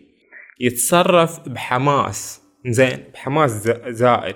يتصرف 0.60 1.48
بحماس. 1.48 2.40
زين 2.66 2.98
بحماس 3.14 3.50
زائد. 3.88 4.34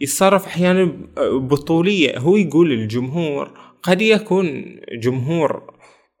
يتصرف 0.00 0.46
أحيانا 0.46 0.92
بطولية. 1.18 2.18
هو 2.18 2.36
يقول 2.36 2.72
الجمهور 2.72 3.50
قد 3.82 4.02
يكون 4.02 4.76
جمهور 4.92 5.62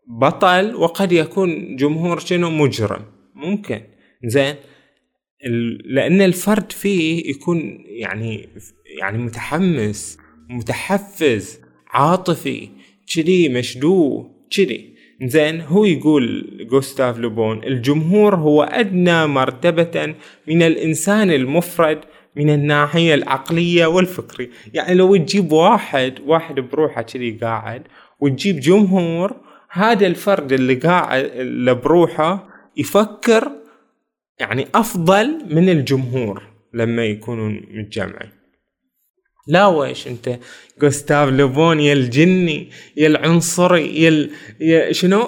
بطل 0.06 0.74
وقد 0.74 1.12
يكون 1.12 1.76
جمهور 1.76 2.18
شنو 2.18 2.50
مجرم. 2.50 3.02
ممكن. 3.34 3.80
زين. 4.24 4.54
لأن 5.84 6.20
الفرد 6.22 6.72
فيه 6.72 7.30
يكون 7.30 7.84
يعني 7.86 8.48
يعني 9.00 9.18
متحمس 9.18 10.18
متحفز 10.50 11.60
عاطفي 11.90 12.68
كذي 13.14 13.48
مشدوه 13.48 14.30
كذي. 14.56 14.90
زين. 15.22 15.60
هو 15.60 15.84
يقول 15.84 16.46
جوستاف 16.70 17.18
لوبون 17.18 17.64
الجمهور 17.64 18.34
هو 18.34 18.62
أدنى 18.62 19.26
مرتبة 19.26 20.14
من 20.48 20.62
الإنسان 20.62 21.30
المفرد 21.30 22.00
من 22.36 22.50
الناحية 22.50 23.14
العقلية 23.14 23.86
والفكرية. 23.86 24.50
يعني 24.74 24.94
لو 24.94 25.16
تجيب 25.16 25.52
واحد 25.52 26.14
واحد 26.26 26.54
بروحه 26.54 27.02
كذي 27.02 27.30
قاعد 27.30 27.82
وتجيب 28.20 28.60
جمهور 28.60 29.36
هذا 29.70 30.06
الفرد 30.06 30.52
اللي 30.52 30.74
قاعد 30.74 31.24
اللي 31.24 31.74
بروحه 31.74 32.48
يفكر 32.76 33.52
يعني 34.40 34.66
أفضل 34.74 35.44
من 35.50 35.68
الجمهور 35.68 36.42
لما 36.74 37.04
يكونوا 37.04 37.48
متجمعين. 37.70 38.39
لا 39.50 39.66
ويش 39.66 40.06
أنت؟ 40.06 40.38
جوستاف 40.80 41.28
لوبون 41.28 41.80
يا 41.80 41.92
الجني 41.92 42.70
يا 42.96 43.06
العنصري 43.06 44.02
يا, 44.02 44.28
يا 44.60 44.92
شنو؟ 44.92 45.20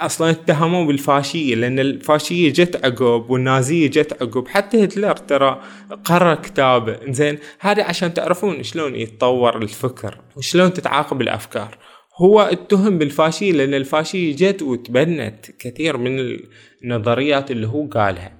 أصلا 0.00 0.30
اتهموه 0.30 0.86
بالفاشية 0.86 1.54
لأن 1.54 1.78
الفاشية 1.78 2.52
جت 2.52 2.84
عقب 2.84 3.30
والنازية 3.30 3.86
جت 3.86 4.22
عقب. 4.22 4.48
حتى 4.48 4.84
هتلر 4.84 5.16
ترى 5.16 5.62
قرا 6.04 6.34
كتابه. 6.34 6.98
زين 7.08 7.38
هذا 7.60 7.82
عشان 7.82 8.14
تعرفون 8.14 8.62
شلون 8.62 8.94
يتطور 8.96 9.62
الفكر 9.62 10.20
وشلون 10.36 10.72
تتعاقب 10.72 11.20
الأفكار. 11.20 11.78
هو 12.20 12.40
اتهم 12.40 12.98
بالفاشية 12.98 13.52
لأن 13.52 13.74
الفاشية 13.74 14.36
جت 14.36 14.62
وتبنت 14.62 15.46
كثير 15.58 15.96
من 15.96 16.38
النظريات 16.84 17.50
اللي 17.50 17.66
هو 17.66 17.86
قالها. 17.86 18.32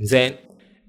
زين 0.00 0.32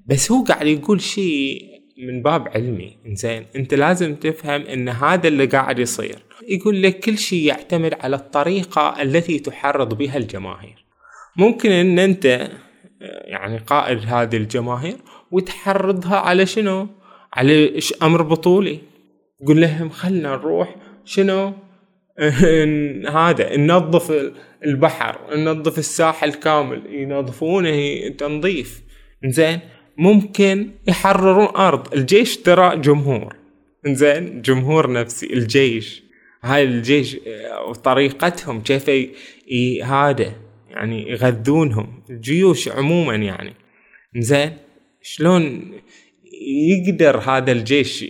بس 0.08 0.32
هو 0.32 0.44
قاعد 0.44 0.68
يقول 0.68 1.02
شيء 1.02 1.81
من 2.02 2.22
باب 2.22 2.48
علمي. 2.48 2.98
زين 3.08 3.46
أنت 3.56 3.74
لازم 3.74 4.16
تفهم 4.16 4.62
إن 4.62 4.90
هذا 4.90 5.28
اللي 5.28 5.46
قاعد 5.46 5.80
يصير. 5.80 6.16
يقول 6.48 6.84
لك 6.84 7.00
كل 7.00 7.18
شيء 7.18 7.44
يعتمد 7.44 7.94
على 7.94 8.16
الطريقة 8.16 9.02
التي 9.02 9.40
تحرض 9.40 9.98
بها 9.98 10.18
الجماهير. 10.18 10.86
ممكن 11.38 11.72
إن 11.72 12.00
أنت 12.00 12.50
يعني 13.02 13.58
قائد 13.58 14.00
هذه 14.06 14.38
الجماهير 14.38 14.98
وتحرضها 15.32 16.16
على 16.16 16.46
شنو؟ 16.46 16.88
على 17.34 17.80
أمر 18.02 18.22
بطولي. 18.22 18.80
قول 19.48 19.62
لهم 19.62 19.90
خلنا 19.90 20.30
نروح 20.30 20.76
شنو؟ 21.06 21.54
هذا 23.10 23.58
ننظف 23.58 24.32
البحر 24.66 25.36
ننظف 25.36 25.78
الساحل 25.80 26.34
كامل 26.34 26.82
ينظفونه 26.90 28.08
تنظيف. 28.18 28.82
زين 29.26 29.60
ممكن 30.02 30.70
يحررون 30.88 31.56
أرض. 31.56 31.94
الجيش 31.94 32.38
ترى 32.38 32.78
جمهور. 32.78 33.36
زين 33.86 34.42
جمهور 34.42 34.92
نفسي. 34.92 35.26
الجيش. 35.34 36.04
هاي 36.44 36.64
الجيش 36.64 37.18
وطريقتهم 37.68 38.62
كيف 38.62 38.90
هذا 39.84 40.34
يعني 40.70 41.10
يغذونهم. 41.10 42.04
الجيوش 42.10 42.68
عموما 42.68 43.16
يعني. 43.16 43.54
زين 44.18 44.58
شلون 45.02 45.72
يقدر 46.68 47.18
هذا 47.18 47.52
الجيش 47.52 48.06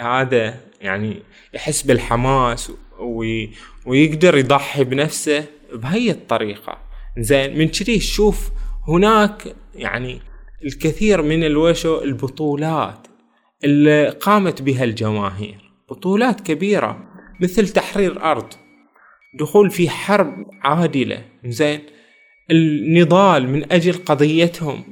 هذا 0.00 0.60
يعني 0.80 1.22
يحس 1.54 1.82
بالحماس 1.82 2.72
ويقدر 3.86 4.36
يضحي 4.38 4.84
بنفسه 4.84 5.44
بهي 5.72 6.10
الطريقة. 6.10 6.78
زين 7.18 7.58
من 7.58 7.68
كذي 7.68 8.00
شوف 8.00 8.50
هناك 8.88 9.54
يعني 9.74 10.20
الكثير 10.64 11.22
من 11.22 11.44
الوشو 11.44 12.02
البطولات 12.02 13.06
اللي 13.64 14.08
قامت 14.08 14.62
بها 14.62 14.84
الجماهير. 14.84 15.72
بطولات 15.90 16.40
كبيرة 16.40 17.08
مثل 17.40 17.68
تحرير 17.68 18.22
أرض 18.22 18.46
دخول 19.38 19.70
في 19.70 19.88
حرب 19.88 20.34
عادلة 20.62 21.24
زين. 21.46 21.80
النضال 22.50 23.48
من 23.48 23.72
أجل 23.72 23.92
قضيتهم 23.92 24.84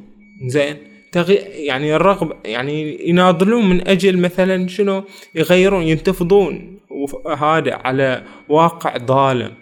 زين. 0.47 0.77
تغي 1.13 1.35
يعني 1.67 1.97
الرغب 1.97 2.33
يعني 2.45 3.09
يناضلون 3.09 3.69
من 3.69 3.89
أجل 3.89 4.19
مثلا 4.19 4.69
شنو؟ 4.69 5.05
يغيرون 5.35 5.83
ينتفضون 5.83 6.81
هذا 7.39 7.75
على 7.75 8.25
واقع 8.49 8.99
ظالم 8.99 9.53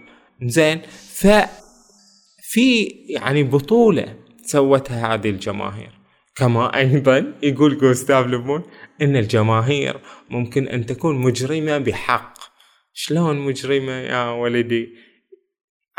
زين. 0.42 0.80
ف 1.12 1.26
في 2.42 2.82
يعني 3.08 3.42
بطولة 3.42 4.21
سوتها 4.42 5.14
هذه 5.14 5.30
الجماهير. 5.30 5.90
كما 6.36 6.76
أيضا 6.76 7.32
يقول 7.42 7.78
جوستاف 7.78 8.26
لوبون 8.26 8.62
إن 9.02 9.16
الجماهير 9.16 10.00
ممكن 10.30 10.68
أن 10.68 10.86
تكون 10.86 11.18
مجرمة 11.18 11.78
بحق. 11.78 12.34
شلون 12.92 13.38
مجرمة 13.38 13.92
يا 13.92 14.30
ولدي؟ 14.30 14.88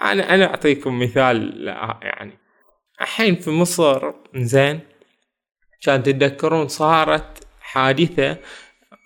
أنا 0.01 0.35
أنا 0.35 0.45
أعطيكم 0.45 0.99
مثال 0.99 1.67
يعني. 2.01 2.39
الحين 3.01 3.35
في 3.35 3.49
مصر 3.49 4.13
زين 4.35 4.79
كان 5.81 6.03
تتذكرون 6.03 6.67
صارت 6.67 7.47
حادثة 7.59 8.37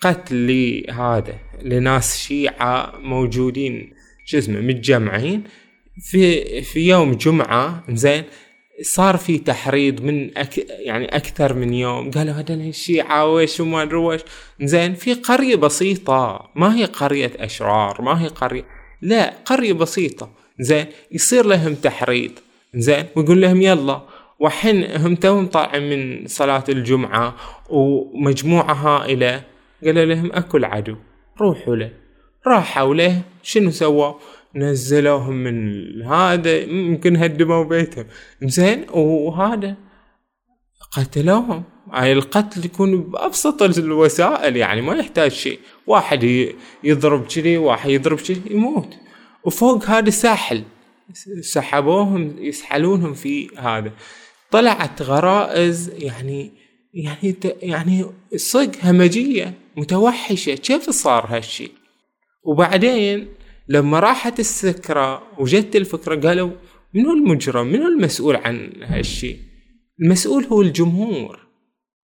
قتل 0.00 0.46
لهذا 0.46 1.38
لناس 1.62 2.18
شيعة 2.18 2.98
موجودين 2.98 3.94
شو 4.24 4.38
اسمه 4.38 4.60
متجمعين 4.60 5.44
في 6.10 6.62
في 6.62 6.88
يوم 6.88 7.12
جمعة 7.12 7.84
زين 7.90 8.24
صار 8.82 9.16
في 9.16 9.38
تحريض 9.38 10.02
من 10.02 10.38
أك 10.38 10.58
يعني 10.68 11.16
أكثر 11.16 11.54
من 11.54 11.74
يوم. 11.74 12.10
قالوا 12.10 12.34
هذول 12.34 12.60
الشيعة 12.60 13.26
ويش 13.26 13.60
وما 13.60 13.84
نروش 13.84 14.20
زين 14.62 14.94
في 14.94 15.14
قرية 15.14 15.56
بسيطة. 15.56 16.50
ما 16.54 16.76
هي 16.76 16.84
قرية 16.84 17.32
أشرار 17.36 18.02
ما 18.02 18.22
هي 18.22 18.28
قرية. 18.28 18.64
لا 19.02 19.34
قرية 19.44 19.72
بسيطة. 19.72 20.30
زين 20.60 20.86
يصير 21.12 21.46
لهم 21.46 21.74
تحريض. 21.74 22.30
زين 22.74 23.04
ويقول 23.16 23.40
لهم 23.40 23.62
يلا. 23.62 24.02
وحين 24.38 24.96
هم 24.96 25.14
توهم 25.14 25.46
طالعين 25.46 25.90
من 25.90 26.26
صلاة 26.26 26.64
الجمعة 26.68 27.36
ومجموعة 27.70 28.72
هائلة 28.72 29.42
قالوا 29.84 30.04
لهم 30.04 30.32
اكو 30.32 30.56
العدو 30.56 30.96
روحوا 31.40 31.76
له. 31.76 31.90
راحوا 32.46 32.94
له. 32.94 33.22
شنو 33.42 33.70
سووا؟ 33.70 34.12
نزلوهم 34.58 35.34
من 35.34 36.02
هذا 36.02 36.58
يمكن 36.58 37.16
هدموا 37.16 37.64
بيتهم. 37.64 38.06
زين 38.42 38.86
وهذا 38.90 39.76
قتلوهم. 40.92 41.62
هاي 41.92 42.12
القتل 42.12 42.64
يكون 42.64 43.02
بأبسط 43.02 43.62
الوسائل 43.62 44.56
يعني 44.56 44.82
ما 44.82 44.94
يحتاج 44.94 45.30
شيء. 45.30 45.58
واحد 45.86 46.48
يضرب 46.84 47.26
كذي 47.26 47.58
واحد 47.58 47.90
يضرب 47.90 48.18
كذي 48.18 48.42
يموت. 48.50 48.94
وفوق 49.44 49.84
هذا 49.84 50.10
ساحل. 50.10 50.62
سحبوهم 51.40 52.36
يسحلونهم 52.38 53.14
في 53.14 53.48
هذا. 53.56 53.92
طلعت 54.50 55.02
غرائز 55.02 55.90
يعني 55.98 56.52
يعني 56.94 57.36
يعني 57.62 58.06
صدق 58.36 58.84
همجية 58.84 59.54
متوحشة. 59.76 60.54
كيف 60.54 60.90
صار 60.90 61.26
هالشي 61.26 61.70
وبعدين 62.42 63.28
لما 63.68 64.00
راحت 64.00 64.40
السكرة 64.40 65.22
وجت 65.38 65.76
الفكرة 65.76 66.28
قالوا 66.28 66.50
منو 66.94 67.12
المجرم؟ 67.12 67.66
منو 67.66 67.88
المسؤول 67.88 68.36
عن 68.36 68.72
هالشي؟ 68.82 69.36
المسؤول 70.02 70.44
هو 70.44 70.62
الجمهور. 70.62 71.48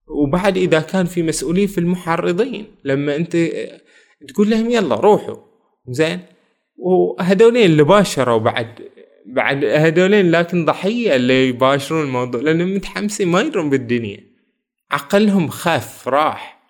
وبعد 0.07 0.57
إذا 0.57 0.81
كان 0.81 1.07
في 1.07 1.23
مسؤولين 1.23 1.67
في 1.67 1.79
المحرضين 1.79 2.67
لما 2.85 3.17
أنت 3.17 3.37
تقول 4.29 4.51
لهم 4.51 4.71
يلا 4.71 4.95
روحوا. 4.95 5.37
زين؟ 5.89 6.21
وهذولين 6.77 7.65
اللي 7.65 7.85
باشروا 7.85 8.39
بعد 8.39 8.89
بعد 9.27 9.65
هذولين 9.65 10.31
لكن 10.31 10.65
ضحية 10.65 11.17
اللي 11.17 11.49
يباشرون 11.49 12.03
الموضوع 12.03 12.41
لأنهم 12.41 12.75
متحمسين 12.75 13.29
ما 13.29 13.41
يدرون 13.41 13.71
بالدنيا. 13.71 14.21
عقلهم 14.91 15.49
خف 15.49 16.09
راح. 16.09 16.63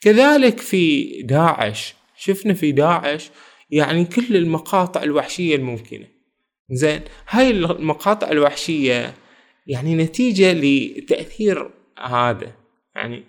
كذلك 0.00 0.60
في 0.60 1.12
داعش. 1.22 1.94
شفنا 2.16 2.54
في 2.54 2.72
داعش 2.72 3.30
يعني 3.70 4.04
كل 4.04 4.36
المقاطع 4.36 5.02
الوحشية 5.02 5.56
الممكنة. 5.56 6.06
زين 6.70 7.00
هاي 7.28 7.50
المقاطع 7.50 8.30
الوحشية 8.30 9.14
يعني 9.66 9.94
نتيجة 9.94 10.52
لتأثير 10.52 11.70
هذا. 11.98 12.52
يعني 12.94 13.24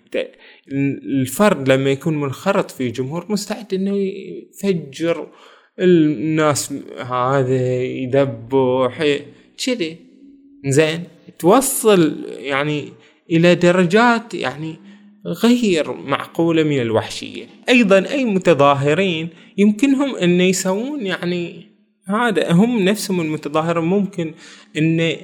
الفرد 1.04 1.68
لما 1.68 1.90
يكون 1.90 2.20
منخرط 2.20 2.70
في 2.70 2.90
جمهور 2.90 3.26
مستعد 3.28 3.74
إنه 3.74 3.96
يفجر 3.96 5.28
الناس 5.80 6.72
هذا 6.98 7.82
يذبح 7.82 9.18
كذي. 9.66 9.96
زين 10.66 11.04
توصل 11.38 12.24
يعني 12.28 12.92
إلى 13.30 13.54
درجات 13.54 14.34
يعني 14.34 14.76
غير 15.26 15.92
معقولة 15.92 16.62
من 16.62 16.80
الوحشية. 16.80 17.46
أيضا 17.68 18.10
أي 18.10 18.24
متظاهرين 18.24 19.28
يمكنهم 19.58 20.16
أن 20.16 20.40
يسوون 20.40 21.06
يعني 21.06 21.68
هذا 22.08 22.52
هم 22.52 22.82
نفسهم 22.82 23.20
المتظاهرين 23.20 23.84
ممكن 23.84 24.34
أن 24.76 25.16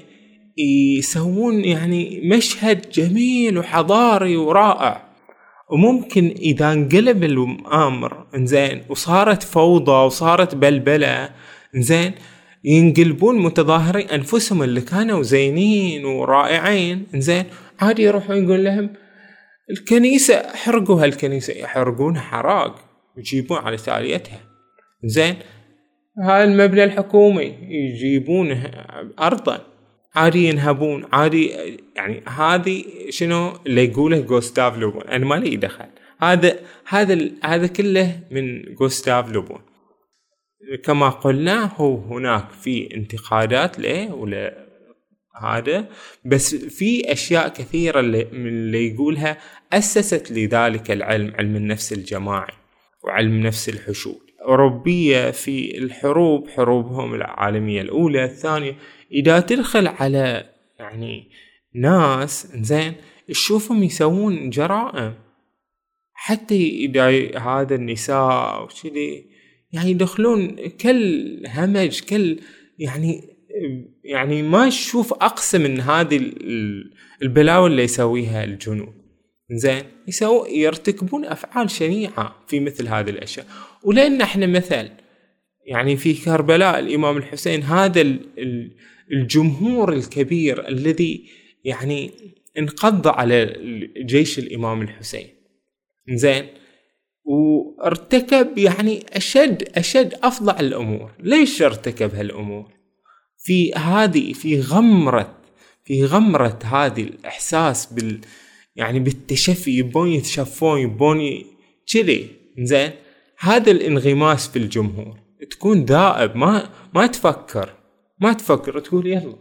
يسوون 0.98 1.64
يعني 1.64 2.20
مشهد 2.24 2.90
جميل 2.90 3.58
وحضاري 3.58 4.36
ورائع. 4.36 5.14
وممكن 5.70 6.34
إذا 6.38 6.72
انقلب 6.72 7.24
الأمر 7.24 8.26
إنزين 8.34 8.82
وصارت 8.88 9.42
فوضى 9.42 9.92
وصارت 9.92 10.54
بلبلة 10.54 11.30
إنزين 11.74 12.12
ينقلبون 12.64 13.38
متظاهرين 13.38 14.08
أنفسهم 14.08 14.62
اللي 14.62 14.80
كانوا 14.80 15.22
زينين 15.22 16.04
ورائعين 16.04 17.06
إنزين 17.14 17.44
عادي 17.80 18.02
يروحون 18.02 18.44
يقول 18.44 18.64
لهم 18.64 18.90
الكنيسة 19.70 20.56
حرقوا 20.56 21.04
هالكنيسة. 21.04 21.52
يحرقونها 21.52 22.20
حراق. 22.20 22.80
يجيبون 23.18 23.58
على 23.58 23.76
تاليتها. 23.76 24.40
زين. 25.04 25.36
هاي 26.18 26.44
المبنى 26.44 26.84
الحكومي. 26.84 27.58
يجيبونه 27.68 28.70
أرضا. 29.20 29.66
عادي 30.14 30.48
ينهبون. 30.48 31.04
عادي 31.12 31.50
يعني 31.96 32.22
هذه 32.28 32.84
شنو 33.08 33.52
اللي 33.66 33.84
يقوله 33.84 34.20
جوستاف 34.20 34.78
لوبون. 34.78 35.02
أنا 35.02 35.24
ما 35.24 35.34
لي 35.34 35.56
دخل. 35.56 35.86
هذا 36.20 36.58
هذا 36.88 37.30
هذا 37.44 37.66
كله 37.66 38.20
من 38.30 38.74
جوستاف 38.74 39.32
لوبون. 39.32 39.60
كما 40.84 41.08
قلنا 41.08 41.64
هو 41.76 41.96
هناك 41.96 42.50
في 42.50 42.94
انتقادات 42.94 43.78
له 43.78 44.14
ولا 44.14 44.63
هذا 45.42 45.88
بس 46.24 46.54
في 46.54 47.12
أشياء 47.12 47.48
كثيرة 47.48 48.00
اللي 48.00 48.24
من 48.24 48.46
اللي 48.46 48.94
يقولها 48.94 49.38
أسست 49.72 50.30
لذلك 50.30 50.90
العلم 50.90 51.34
علم 51.34 51.56
النفس 51.56 51.92
الجماعي 51.92 52.54
وعلم 53.04 53.40
نفس 53.40 53.68
الحشود. 53.68 54.20
أوروبية 54.42 55.30
في 55.30 55.78
الحروب 55.78 56.48
حروبهم 56.48 57.14
العالمية 57.14 57.82
الأولى 57.82 58.24
الثانية. 58.24 58.76
إذا 59.12 59.40
تدخل 59.40 59.86
على 59.86 60.50
يعني 60.78 61.30
ناس 61.74 62.46
زين 62.54 62.94
تشوفهم 63.28 63.82
يسوون 63.82 64.50
جرائم. 64.50 65.14
حتى 66.12 66.68
إذا 66.68 67.38
هذا 67.38 67.74
النساء 67.74 68.62
وكذي 68.62 69.26
يعني 69.72 69.90
يدخلون 69.90 70.56
كل 70.68 71.42
همج 71.48 72.00
كل 72.00 72.40
يعني 72.78 73.33
يعني 74.04 74.42
ما 74.42 74.68
تشوف 74.68 75.12
اقسى 75.12 75.58
من 75.58 75.80
هذه 75.80 76.32
البلاوي 77.22 77.70
اللي 77.70 77.82
يسويها 77.82 78.44
الجنود. 78.44 78.94
زين؟ 79.50 79.82
يسوي 80.08 80.50
يرتكبون 80.50 81.24
أفعال 81.24 81.70
شنيعة 81.70 82.36
في 82.46 82.60
مثل 82.60 82.88
هذه 82.88 83.10
الأشياء. 83.10 83.46
ولأن 83.82 84.20
إحنا 84.20 84.46
مثل 84.46 84.88
يعني 85.66 85.96
في 85.96 86.14
كربلاء 86.14 86.78
الإمام 86.78 87.16
الحسين 87.16 87.62
هذا 87.62 88.16
الجمهور 89.12 89.92
الكبير 89.92 90.68
الذي 90.68 91.28
يعني 91.64 92.10
انقض 92.58 93.08
على 93.08 93.56
جيش 93.98 94.38
الإمام 94.38 94.82
الحسين. 94.82 95.26
زين؟ 96.08 96.46
وارتكب 97.24 98.58
يعني 98.58 99.04
أشد 99.12 99.62
أشد 99.76 100.14
افظع 100.22 100.60
الأمور. 100.60 101.12
ليش 101.20 101.62
ارتكب 101.62 102.14
هالأمور؟ 102.14 102.73
في 103.44 103.74
هذه 103.74 104.32
في 104.32 104.60
غمرة 104.60 105.34
في 105.84 106.04
غمرة 106.04 106.58
هذه 106.64 107.02
الإحساس 107.02 107.86
بال 107.86 108.20
يعني 108.76 108.98
بالتشفي 108.98 109.78
يبون 109.78 110.08
يتشفون 110.08 110.80
يبون 110.80 111.44
كذي 111.92 112.28
زين؟ 112.58 112.90
هذا 113.38 113.70
الانغماس 113.70 114.48
في 114.48 114.58
الجمهور. 114.58 115.16
تكون 115.50 115.84
ذائب 115.84 116.36
ما 116.36 116.70
ما 116.94 117.06
تفكر 117.06 117.72
ما 118.20 118.32
تفكر 118.32 118.80
تقول 118.80 119.06
يلا. 119.06 119.36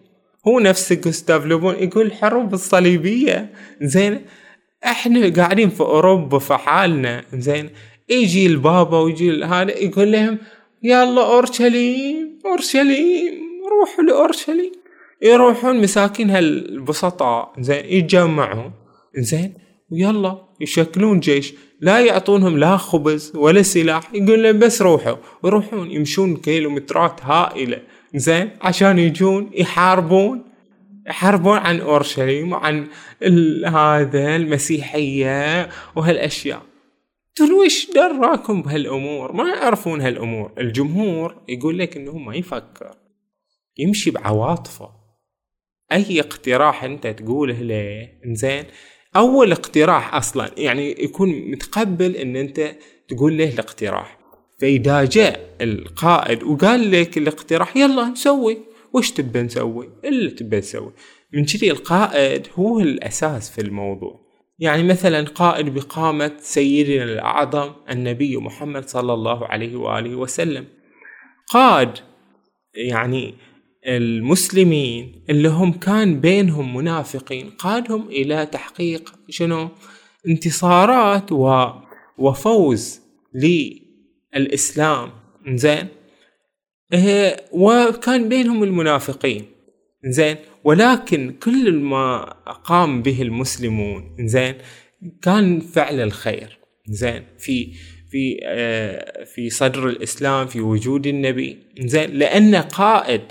هو 0.47 0.59
نفس 0.59 0.93
جوستاف 0.93 1.45
لوبون 1.45 1.75
يقول 1.75 2.05
الحروب 2.05 2.53
الصليبية 2.53 3.53
زين؟ 3.81 4.21
إحنا 4.85 5.29
قاعدين 5.29 5.69
في 5.69 5.81
أوروبا 5.81 6.39
في 6.39 6.53
حالنا 6.53 7.23
زين؟ 7.33 7.69
يجي 8.09 8.45
البابا 8.47 8.99
ويجي 8.99 9.43
هذا 9.43 9.71
يقول 9.71 10.11
لهم 10.11 10.37
يلا 10.83 11.25
أورشليم 11.25 12.39
أورشليم. 12.45 13.52
روحوا 13.71 14.03
لأورشليم. 14.03 14.71
يروحون 15.21 15.81
مساكين 15.81 16.29
هالبسطاء 16.29 17.53
زين 17.59 17.85
يتجمعون. 17.85 18.71
زين 19.17 19.53
ويلا 19.91 20.37
يشكلون 20.61 21.19
جيش. 21.19 21.53
لا 21.81 21.99
يعطونهم 21.99 22.57
لا 22.57 22.77
خبز 22.77 23.31
ولا 23.35 23.61
سلاح. 23.61 24.13
يقول 24.13 24.43
لهم 24.43 24.59
بس 24.59 24.81
روحوا. 24.81 25.15
يروحون 25.43 25.91
يمشون 25.91 26.35
كيلومترات 26.35 27.21
هائلة. 27.23 27.81
زين 28.15 28.49
عشان 28.61 28.99
يجون 28.99 29.49
يحاربون. 29.53 30.43
يحاربون 31.07 31.57
عن 31.57 31.79
أورشليم 31.79 32.51
وعن 32.51 32.87
هذا 33.65 34.35
المسيحية 34.35 35.69
وهالأشياء. 35.95 36.61
تقول 37.35 37.53
وش 37.53 37.91
دراكم 37.95 38.61
بهالأمور؟ 38.61 39.31
ما 39.31 39.49
يعرفون 39.49 40.01
هالأمور. 40.01 40.51
الجمهور 40.57 41.35
يقول 41.47 41.79
لك 41.79 41.97
إنه 41.97 42.17
ما 42.17 42.35
يفكر. 42.35 43.02
يمشي 43.77 44.11
بعواطفه. 44.11 44.89
أي 45.91 46.19
اقتراح 46.19 46.83
أنت 46.83 47.07
تقوله 47.07 47.61
له 47.61 48.09
إنزين 48.25 48.63
أول 49.15 49.51
اقتراح 49.51 50.15
أصلا 50.15 50.51
يعني 50.57 51.03
يكون 51.03 51.51
متقبل 51.51 52.15
إن 52.15 52.35
أنت 52.35 52.75
تقول 53.07 53.37
له 53.37 53.49
الاقتراح. 53.49 54.19
فإذا 54.61 55.05
جاء 55.05 55.55
القائد 55.61 56.43
وقال 56.43 56.91
لك 56.91 57.17
الاقتراح 57.17 57.77
يلا 57.77 58.05
نسوي. 58.05 58.57
وش 58.93 59.11
تبى 59.11 59.41
نسوي؟ 59.41 59.89
اللي 60.05 60.29
تبى 60.29 60.57
نسوي 60.57 60.93
من 61.33 61.45
كذي 61.45 61.71
القائد 61.71 62.47
هو 62.55 62.79
الأساس 62.79 63.51
في 63.51 63.61
الموضوع. 63.61 64.23
يعني 64.59 64.83
مثلا 64.83 65.25
قائد 65.25 65.73
بقامة 65.73 66.31
سيدنا 66.39 67.03
الأعظم 67.03 67.73
النبي 67.89 68.37
محمد 68.37 68.89
صلى 68.89 69.13
الله 69.13 69.47
عليه 69.47 69.75
وآله 69.75 70.15
وسلم. 70.15 70.67
قاد 71.51 71.99
يعني 72.75 73.33
المسلمين 73.87 75.23
اللي 75.29 75.49
هم 75.49 75.73
كان 75.73 76.19
بينهم 76.19 76.75
منافقين 76.75 77.49
قادهم 77.49 78.07
إلى 78.07 78.45
تحقيق 78.45 79.13
شنو؟ 79.29 79.69
انتصارات 80.27 81.31
و 81.31 81.69
وفوز 82.17 83.01
للإسلام. 83.33 85.11
زين 85.47 85.87
إيه 86.93 87.35
وكان 87.51 88.29
بينهم 88.29 88.63
المنافقين. 88.63 89.45
زين 90.05 90.35
ولكن 90.63 91.35
كل 91.43 91.73
ما 91.73 92.23
قام 92.63 93.01
به 93.01 93.21
المسلمون 93.21 94.15
زين 94.19 94.55
كان 95.21 95.59
فعل 95.59 95.99
الخير. 95.99 96.59
زين 96.87 97.23
في 97.39 97.73
في 98.11 98.39
آه 98.43 99.23
في 99.23 99.49
صدر 99.49 99.87
الإسلام 99.87 100.47
في 100.47 100.61
وجود 100.61 101.07
النبي. 101.07 101.57
زين 101.79 102.09
لأن 102.11 102.55
قائد 102.55 103.21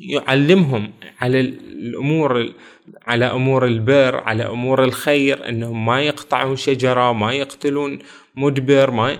يعلمهم 0.00 0.92
على 1.20 1.40
الأمور 1.40 2.52
على 3.06 3.24
أمور 3.24 3.66
البر 3.66 4.16
على 4.16 4.46
أمور 4.46 4.84
الخير 4.84 5.48
إنهم 5.48 5.86
ما 5.86 6.02
يقطعون 6.02 6.56
شجرة 6.56 7.12
ما 7.12 7.32
يقتلون 7.32 7.98
مدبر 8.36 8.90
ما 8.90 9.18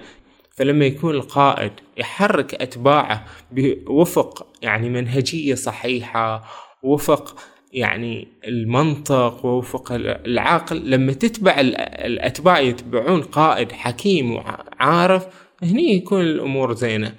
فلما 0.51 0.87
يكون 0.87 1.15
القائد 1.15 1.73
يحرك 1.97 2.55
أتباعه 2.55 3.25
بوفق 3.53 4.47
يعني 4.63 4.89
منهجية 4.89 5.55
صحيحة 5.55 6.45
وفق 6.83 7.37
يعني 7.73 8.29
المنطق 8.45 9.47
ووفق 9.47 9.93
العقل 9.93 10.91
لما 10.91 11.13
تتبع 11.13 11.55
الأتباع 11.61 12.61
يتبعون 12.61 13.23
قائد 13.23 13.73
حكيم 13.73 14.33
وعارف 14.33 15.27
هني 15.63 15.95
يكون 15.95 16.21
الأمور 16.21 16.75
زينة. 16.75 17.15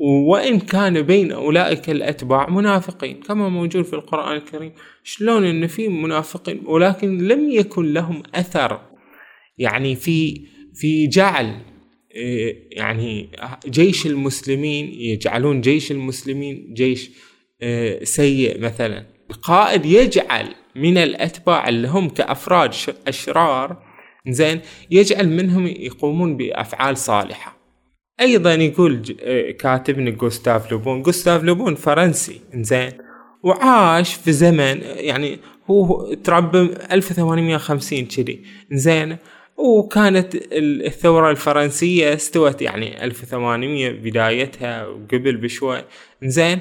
وإن 0.00 0.60
كان 0.60 1.02
بين 1.02 1.32
أولئك 1.32 1.90
الأتباع 1.90 2.50
منافقين 2.50 3.20
كما 3.20 3.48
موجود 3.48 3.84
في 3.84 3.92
القرآن 3.92 4.36
الكريم. 4.36 4.72
شلون 5.02 5.44
أن 5.44 5.66
في 5.66 5.88
منافقين 5.88 6.62
ولكن 6.66 7.18
لم 7.18 7.50
يكن 7.50 7.92
لهم 7.92 8.22
أثر؟ 8.34 8.80
يعني 9.58 9.96
في 9.96 10.46
في 10.74 11.06
جعل 11.06 11.46
آه، 12.16 12.54
يعني 12.70 13.28
جيش 13.66 14.06
المسلمين 14.06 14.92
يجعلون 14.94 15.60
جيش 15.60 15.92
المسلمين 15.92 16.74
جيش 16.74 17.10
آه، 17.62 18.04
سيء 18.04 18.60
مثلا. 18.60 19.06
القائد 19.30 19.86
يجعل 19.86 20.54
من 20.76 20.98
الأتباع 20.98 21.68
اللي 21.68 21.88
هم 21.88 22.08
كأفراد 22.08 22.74
أشرار 23.06 23.82
زين 24.28 24.60
يجعل 24.90 25.28
منهم 25.28 25.66
يقومون 25.66 26.36
بأفعال 26.36 26.96
صالحة. 26.96 27.63
أيضا 28.20 28.54
يقول 28.54 29.02
كاتبنا 29.58 30.10
جوستاف 30.10 30.72
لوبون. 30.72 31.02
جوستاف 31.02 31.42
لوبون 31.42 31.74
فرنسي 31.74 32.40
إنزين. 32.54 32.90
وعاش 33.42 34.14
في 34.14 34.32
زمن 34.32 34.80
يعني 34.82 35.38
هو 35.70 36.14
تربى 36.14 36.58
1850 36.92 38.04
كذي 38.04 38.42
زين 38.72 39.16
وكانت 39.56 40.34
الثورة 40.52 41.30
الفرنسية 41.30 42.14
استوت 42.14 42.62
يعني 42.62 43.04
1800 43.04 43.90
بدايتها 43.90 44.86
وقبل 44.86 45.36
بشوي 45.36 45.84
زين 46.22 46.60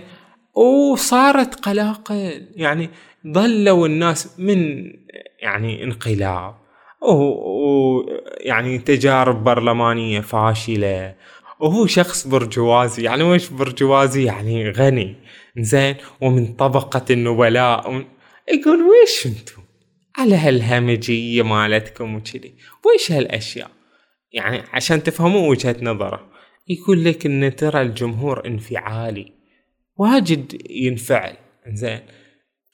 وصارت 0.56 1.56
قلاقل 1.56 2.48
يعني 2.56 2.90
ظلوا 3.28 3.88
الناس 3.88 4.40
من 4.40 4.92
يعني 5.40 5.84
انقلاب. 5.84 6.56
ويعني 7.02 8.78
تجارب 8.78 9.44
برلمانية 9.44 10.20
فاشلة. 10.20 11.16
وهو 11.64 11.88
شخص 11.88 12.28
برجوازي. 12.28 13.04
يعني 13.04 13.24
وش 13.24 13.50
برجوازي؟ 13.50 14.24
يعني 14.24 14.70
غني. 14.70 15.16
زين. 15.58 15.96
ومن 16.22 16.54
طبقة 16.54 17.06
النبلاء. 17.10 18.06
يقول 18.54 18.80
ويش 18.82 19.26
أنتم؟ 19.26 19.62
على 20.16 20.36
هالهمجية 20.36 21.42
مالتكم 21.42 22.16
وكذي. 22.16 22.54
ويش 22.86 23.12
هالأشياء؟ 23.12 23.72
يعني 24.32 24.64
عشان 24.74 25.04
تفهموا 25.04 25.50
وجهة 25.50 25.76
نظره. 25.82 26.32
يقول 26.68 27.06
لك 27.06 27.26
إن 27.26 27.56
ترى 27.56 27.82
الجمهور 27.82 28.48
انفعالي. 28.48 29.32
واجد 29.96 30.62
ينفعل. 30.70 31.36
زين. 31.68 32.00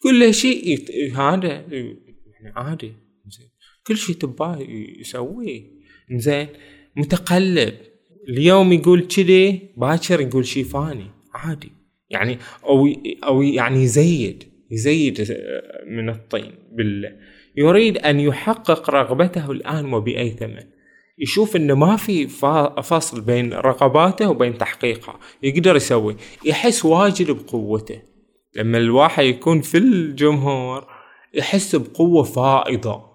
كل 0.04 0.34
شيء 0.34 0.80
هذا 1.15 1.47
يعني 1.47 2.54
عادي. 2.56 2.93
زين. 3.28 3.49
كل 3.88 3.97
شيء 3.97 4.15
تباه 4.15 4.58
يسويه. 4.99 5.63
زين. 6.12 6.47
متقلب. 6.95 7.88
اليوم 8.30 8.74
يقول 8.74 9.08
كذي 9.08 9.70
باكر 9.78 10.22
يقول 10.22 10.46
شي 10.46 10.63
فاني 10.63 11.06
عادي. 11.34 11.72
يعني 12.10 12.38
أو 12.63 12.88
أو 13.24 13.42
يعني 13.42 13.84
يزيد 13.84 14.44
يزيد 14.72 15.38
من 15.88 16.10
الطين. 16.10 16.52
بالله 16.72 17.12
يريد 17.58 17.98
أن 17.98 18.20
يحقق 18.20 18.89
رغبته 18.89 19.52
الآن 19.52 19.94
وبأي 19.94 20.30
ثمن. 20.30 20.63
يشوف 21.20 21.56
إنه 21.56 21.76
ما 21.76 21.96
في 21.96 22.28
فصل 22.84 23.22
بين 23.22 23.54
رغباته 23.54 24.30
وبين 24.30 24.58
تحقيقها 24.58 25.20
يقدر 25.44 25.76
يسوي. 25.76 26.15
يحس 26.46 26.86
واجد 26.86 27.32
بقوته. 27.32 28.02
لما 28.56 28.78
الواحد 28.78 29.24
يكون 29.24 29.62
في 29.62 29.78
الجمهور 29.78 30.88
يحس 31.34 31.76
بقوة 31.76 32.24
فائضة. 32.24 33.09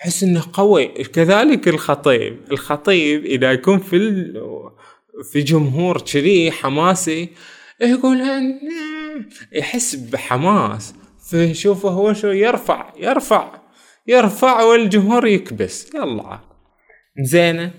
يحس 0.00 0.22
إنه 0.22 0.44
قوي. 0.52 0.86
كذلك 0.86 1.68
الخطيب. 1.68 2.36
الخطيب 2.52 3.24
إذا 3.24 3.52
يكون 3.52 3.78
في 3.78 4.24
في 5.32 5.42
جمهور 5.42 6.00
كذي 6.00 6.50
حماسي 6.52 7.28
يقول 7.80 8.22
يحس 9.52 9.94
بحماس. 9.94 10.94
فشوفه 11.30 11.88
هو 11.88 12.12
شو 12.12 12.28
يرفع 12.28 12.92
يرفع 12.96 13.60
يرفع 14.06 14.62
والجمهور 14.62 15.26
يكبس. 15.26 15.94
يلا. 15.94 16.40
زينه 17.22 17.70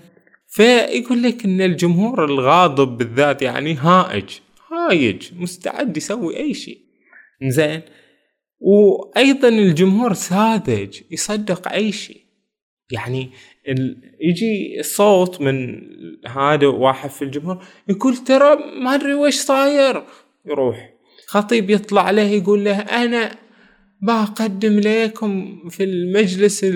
فيقول 0.48 1.22
لك 1.22 1.44
إن 1.44 1.60
الجمهور 1.60 2.24
الغاضب 2.24 2.98
بالذات 2.98 3.42
يعني 3.42 3.74
هائج 3.74 4.30
هايج 4.72 5.22
مستعد 5.38 5.96
يسوي 5.96 6.36
أي 6.36 6.54
شيء. 6.54 6.78
زين. 7.42 7.80
وأيضا 8.64 9.48
الجمهور 9.48 10.12
ساذج 10.12 11.00
يصدق 11.10 11.72
أي 11.72 11.92
شيء. 11.92 12.22
يعني 12.90 13.30
يجي 14.20 14.82
صوت 14.82 15.40
من 15.40 15.82
هذا 16.26 16.66
واحد 16.66 17.10
في 17.10 17.22
الجمهور 17.22 17.64
يقول 17.88 18.16
ترى 18.16 18.56
ما 18.82 18.94
أدري 18.94 19.14
وش 19.14 19.34
صاير. 19.34 20.02
يروح 20.46 20.92
خطيب 21.26 21.70
يطلع 21.70 22.02
عليه 22.02 22.42
يقول 22.42 22.64
له 22.64 22.78
أنا 22.78 23.36
بقدم 24.02 24.80
لكم 24.80 25.62
في 25.68 25.84
المجلس 25.84 26.66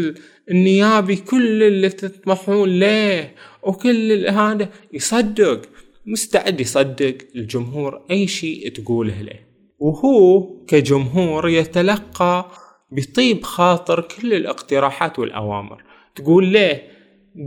النيابي 0.51 1.16
كل 1.16 1.62
اللي 1.62 1.88
تطمحون 1.88 2.81
له 2.81 3.31
وكل 3.62 4.27
هذا. 4.29 4.68
يصدق 4.92 5.62
مستعد 6.07 6.61
يصدق 6.61 7.16
الجمهور 7.37 8.07
أي 8.11 8.27
شيء 8.27 8.68
تقوله 8.68 9.22
له. 9.22 9.46
وهو 9.79 10.47
كجمهور 10.67 11.49
يتلقى 11.49 12.51
بطيب 12.93 13.43
خاطر 13.43 14.01
كل 14.01 14.35
الاقتراحات 14.35 15.19
والأوامر. 15.19 15.83
تقول 16.15 16.53
له 16.53 16.83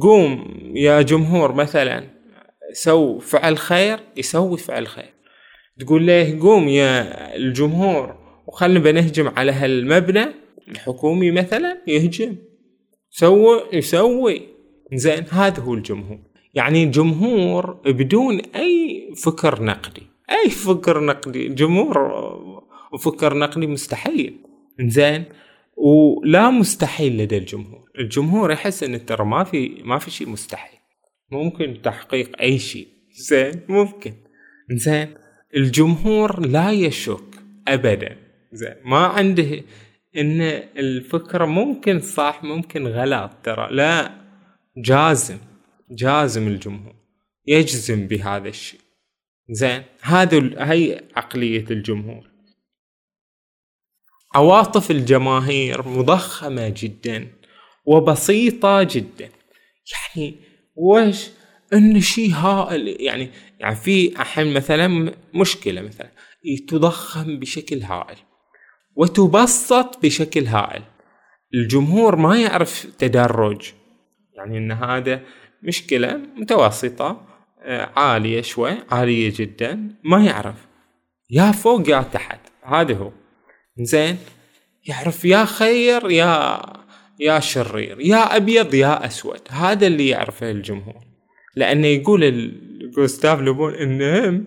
قوم 0.01 0.53
يا 0.75 1.01
جمهور 1.01 1.51
مثلا 1.53 2.03
سو 2.73 3.19
فعل 3.19 3.57
خير؟ 3.57 3.99
يسوي 4.17 4.57
فعل 4.57 4.87
خير. 4.87 5.13
تقول 5.79 6.07
له 6.07 6.39
قوم 6.41 6.67
يا 6.67 7.35
الجمهور 7.35 8.15
وخلنا 8.47 8.79
بنهجم 8.79 9.27
على 9.27 9.51
هالمبنى؟ 9.51 10.25
الحكومي 10.67 11.31
مثلا 11.31 11.77
يهجم. 11.87 12.35
سوى 13.09 13.61
يسوي. 13.73 14.41
زين 14.93 15.25
هذا 15.29 15.63
هو 15.63 15.73
الجمهور. 15.73 16.19
يعني 16.53 16.85
جمهور 16.85 17.71
بدون 17.85 18.39
أي 18.55 19.09
فكر 19.23 19.63
نقدي. 19.63 20.08
أي 20.31 20.49
فكر 20.49 21.03
نقدي 21.03 21.49
جمهور 21.49 21.97
وفكر 22.93 23.37
نقدي 23.37 23.67
مستحيل. 23.67 24.37
زين 24.81 25.23
ولا 25.77 26.49
مستحيل 26.49 27.17
لدى 27.17 27.37
الجمهور. 27.37 27.89
الجمهور 27.99 28.51
يحس 28.51 28.83
إن 28.83 29.05
ترى 29.05 29.25
ما 29.25 29.43
في 29.43 29.81
ما 29.83 29.99
في 29.99 30.11
شيء 30.11 30.29
مستحيل. 30.29 30.79
ممكن 31.31 31.81
تحقيق 31.83 32.41
أي 32.41 32.59
شيء. 32.59 32.87
زين 33.11 33.61
ممكن. 33.67 34.13
زين 34.71 35.13
الجمهور 35.55 36.47
لا 36.47 36.71
يشك 36.71 37.43
ابدا. 37.67 38.17
زين 38.51 38.75
ما 38.85 38.97
عنده 38.97 39.61
إن 40.17 40.41
الفكرة 40.77 41.45
ممكن 41.45 41.99
صح 41.99 42.43
ممكن 42.43 42.87
غلط. 42.87 43.31
ترى 43.43 43.67
لا 43.71 44.11
جازم 44.77 45.37
جازم 45.91 46.47
الجمهور. 46.47 46.95
يجزم 47.47 48.07
بهذا 48.07 48.49
الشيء. 48.49 48.79
زين 49.49 49.83
هذا 50.01 50.37
هي 50.71 51.01
عقلية 51.15 51.65
الجمهور. 51.71 52.29
عواطف 54.35 54.91
الجماهير 54.91 55.87
مضخمة 55.87 56.73
جدا 56.77 57.27
وبسيطة 57.85 58.83
جدا. 58.83 59.29
يعني 59.93 60.35
وش 60.75 61.29
إن 61.73 62.01
شيء 62.01 62.31
هائل 62.31 63.01
يعني 63.01 63.29
يعني 63.59 63.75
في 63.75 64.07
الحين 64.07 64.53
مثلا 64.53 65.13
مشكلة 65.33 65.81
مثلا 65.81 66.11
تضخم 66.67 67.39
بشكل 67.39 67.81
هائل 67.81 68.17
وتبسط 68.95 70.03
بشكل 70.03 70.45
هائل. 70.45 70.83
الجمهور 71.53 72.15
ما 72.15 72.37
يعرف 72.41 72.87
تدرج. 72.97 73.73
يعني 74.33 74.57
إن 74.57 74.71
هذا 74.71 75.21
مشكلة 75.63 76.17
متوسطة 76.37 77.38
آه، 77.61 77.89
عالية 77.95 78.41
شوي 78.41 78.77
عالية 78.91 79.33
جدا 79.35 79.89
ما 80.03 80.25
يعرف. 80.25 80.67
يا 81.29 81.51
فوق 81.51 81.89
يا 81.89 82.01
تحت 82.01 82.39
هذا 82.63 82.95
هو. 82.95 83.11
زين 83.81 84.17
يعرف 84.87 85.25
يا 85.25 85.45
خير 85.45 86.11
يا 86.11 86.61
يا 87.19 87.39
شرير 87.39 87.99
يا 88.01 88.35
أبيض 88.35 88.73
يا 88.73 89.05
أسود. 89.05 89.41
هذا 89.49 89.87
اللي 89.87 90.07
يعرفه 90.07 90.51
الجمهور. 90.51 91.03
لأنه 91.55 91.87
يقول 91.87 92.51
جوستاف 92.95 93.39
لوبون 93.39 93.73
إنهم 93.73 94.45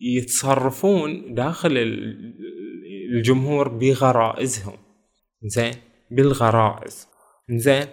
يتصرفون 0.00 1.34
داخل 1.34 1.76
الجمهور 3.14 3.68
بغرائزهم. 3.68 4.76
زين 5.44 5.74
بالغرائز. 6.10 7.08
زين 7.50 7.86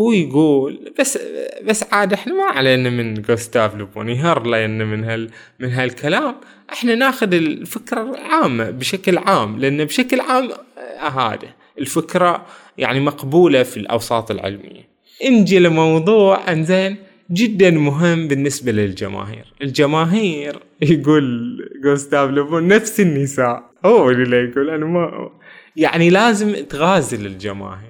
هو 0.00 0.12
يقول 0.12 0.92
بس 0.98 1.18
بس 1.64 1.84
عاد 1.92 2.12
إحنا 2.12 2.34
ما 2.34 2.44
علينا 2.44 2.90
من 2.90 3.14
جوستاف 3.14 3.76
لوبون 3.76 4.08
يهر 4.08 4.46
لنا 4.46 4.84
من 4.84 5.04
هال 5.04 5.30
من 5.58 5.68
هالكلام. 5.68 6.34
إحنا 6.72 6.94
ناخذ 6.94 7.34
الفكرة 7.34 8.02
العامة 8.02 8.70
بشكل 8.70 9.18
عام 9.18 9.58
لأن 9.58 9.84
بشكل 9.84 10.20
عام 10.20 10.50
آه، 11.00 11.08
هذا 11.08 11.48
الفكرة 11.78 12.46
يعني 12.78 13.00
مقبولة 13.00 13.62
في 13.62 13.76
الأوساط 13.76 14.30
العلمية. 14.30 14.88
نجي 15.30 15.58
لموضوع 15.58 16.52
إنزين 16.52 16.96
جدا 17.30 17.70
مهم 17.70 18.28
بالنسبة 18.28 18.72
للجماهير. 18.72 19.52
الجماهير 19.62 20.58
يقول 20.82 21.56
جوستاف 21.84 22.30
لوبون 22.30 22.68
نفس 22.68 23.00
النساء. 23.00 23.70
هو 23.84 24.10
اللي 24.10 24.36
يقول 24.36 24.70
أنا 24.70 24.86
ما 24.86 25.30
يعني 25.76 26.10
لازم 26.10 26.64
تغازل 26.64 27.26
الجماهير. 27.26 27.89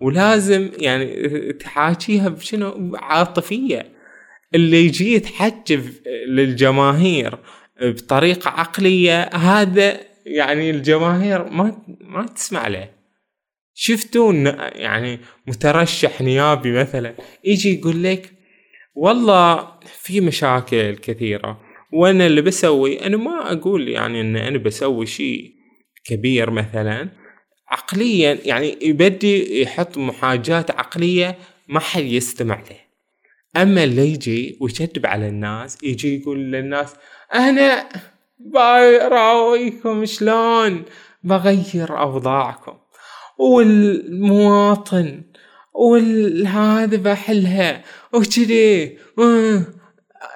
ولازم 0.00 0.70
يعني 0.78 1.52
تحاكيها 1.52 2.28
بشنو؟ 2.28 2.96
عاطفية. 2.96 3.92
اللي 4.54 4.84
يجي 4.84 5.12
يتحجب 5.14 5.84
للجماهير 6.28 7.38
بطريقة 7.82 8.50
عقلية 8.50 9.22
هذا 9.22 10.00
يعني 10.26 10.70
الجماهير 10.70 11.44
ما 11.50 11.82
ما 12.00 12.26
تسمع 12.26 12.68
له. 12.68 12.88
شفتوا 13.74 14.32
يعني 14.74 15.18
مترشح 15.46 16.20
نيابي 16.20 16.72
مثلا 16.72 17.14
يجي 17.44 17.78
يقول 17.78 18.02
لك 18.02 18.32
والله 18.94 19.68
في 19.84 20.20
مشاكل 20.20 20.96
كثيرة 20.96 21.60
وأنا 21.92 22.26
اللي 22.26 22.42
بسوي 22.42 23.06
أنا 23.06 23.16
ما 23.16 23.52
أقول 23.52 23.88
يعني 23.88 24.20
إن 24.20 24.36
أنا 24.36 24.58
بسوي 24.58 25.06
شيء 25.06 25.54
كبير 26.04 26.50
مثلا 26.50 27.08
عقليا 27.70 28.38
يعني 28.44 28.78
يبدي 28.82 29.62
يحط 29.62 29.98
محاجات 29.98 30.70
عقلية 30.70 31.38
ما 31.68 31.80
حد 31.80 32.02
يستمع 32.02 32.60
له. 32.70 32.80
أما 33.62 33.84
اللي 33.84 34.08
يجي 34.08 34.58
ويكذب 34.60 35.06
على 35.06 35.28
الناس 35.28 35.78
يجي 35.82 36.20
يقول 36.20 36.38
للناس 36.38 36.94
أنا 37.34 37.88
براويكم 38.38 40.04
شلون؟ 40.04 40.84
بغير 41.24 41.98
أوضاعكم. 41.98 42.72
والمواطن 43.38 45.22
والهذا 45.74 46.96
بحلها 46.96 47.84
وكذي 48.12 48.98
آه. 49.18 49.64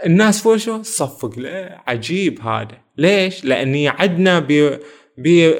الناس 0.06 0.46
وشو 0.46 0.82
صفق 0.82 1.38
له 1.38 1.80
عجيب 1.86 2.40
هذا. 2.40 2.78
ليش؟ 2.98 3.44
لأني 3.44 3.88
عدنا 3.88 4.38
ب 4.38 4.78
ب 5.18 5.54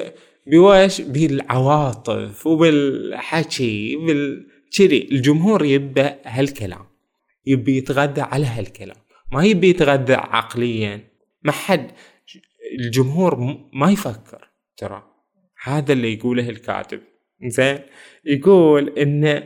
بوش 0.47 1.01
بالعواطف 1.01 2.47
وبالحكي 2.47 3.95
بالكذي. 3.95 5.09
الجمهور 5.11 5.65
يبى 5.65 6.09
هالكلام 6.25 6.85
يبي 7.45 7.77
يتغذى 7.77 8.21
على 8.21 8.45
هالكلام. 8.45 8.97
ما 9.31 9.45
يبي 9.45 9.69
يتغذى 9.69 10.13
عقليا. 10.13 11.01
ما 11.43 11.51
حد 11.51 11.91
الجمهور 12.79 13.57
ما 13.73 13.91
يفكر 13.91 14.49
ترى. 14.77 15.03
هذا 15.63 15.93
اللي 15.93 16.13
يقوله 16.13 16.49
الكاتب. 16.49 16.99
زين 17.47 17.79
يقول 18.25 18.89
إن 18.89 19.43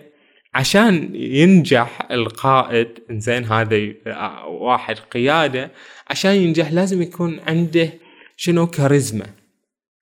عشان 0.53 1.15
ينجح 1.15 2.11
القائد 2.11 2.87
زين 3.11 3.45
هذا 3.45 3.93
واحد 4.47 4.95
قيادة 4.99 5.71
عشان 6.07 6.35
ينجح 6.35 6.71
لازم 6.71 7.01
يكون 7.01 7.39
عنده 7.39 7.93
شنو؟ 8.37 8.67
كاريزما. 8.67 9.38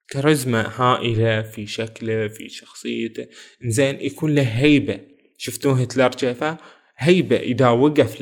كاريزما 0.10 0.72
هائلة 0.76 1.41
في 1.41 1.67
شكله 1.67 2.28
في 2.28 2.50
شخصيته. 2.50 3.28
زين 3.62 4.02
يكون 4.02 4.36
له 4.36 4.41
هيبة. 4.41 5.00
شفتوه 5.38 5.82
هتلر 5.82 6.08
كيفه 6.08 6.58
هيبة 6.98 7.36
إذا 7.36 7.70
وقف 7.70 8.22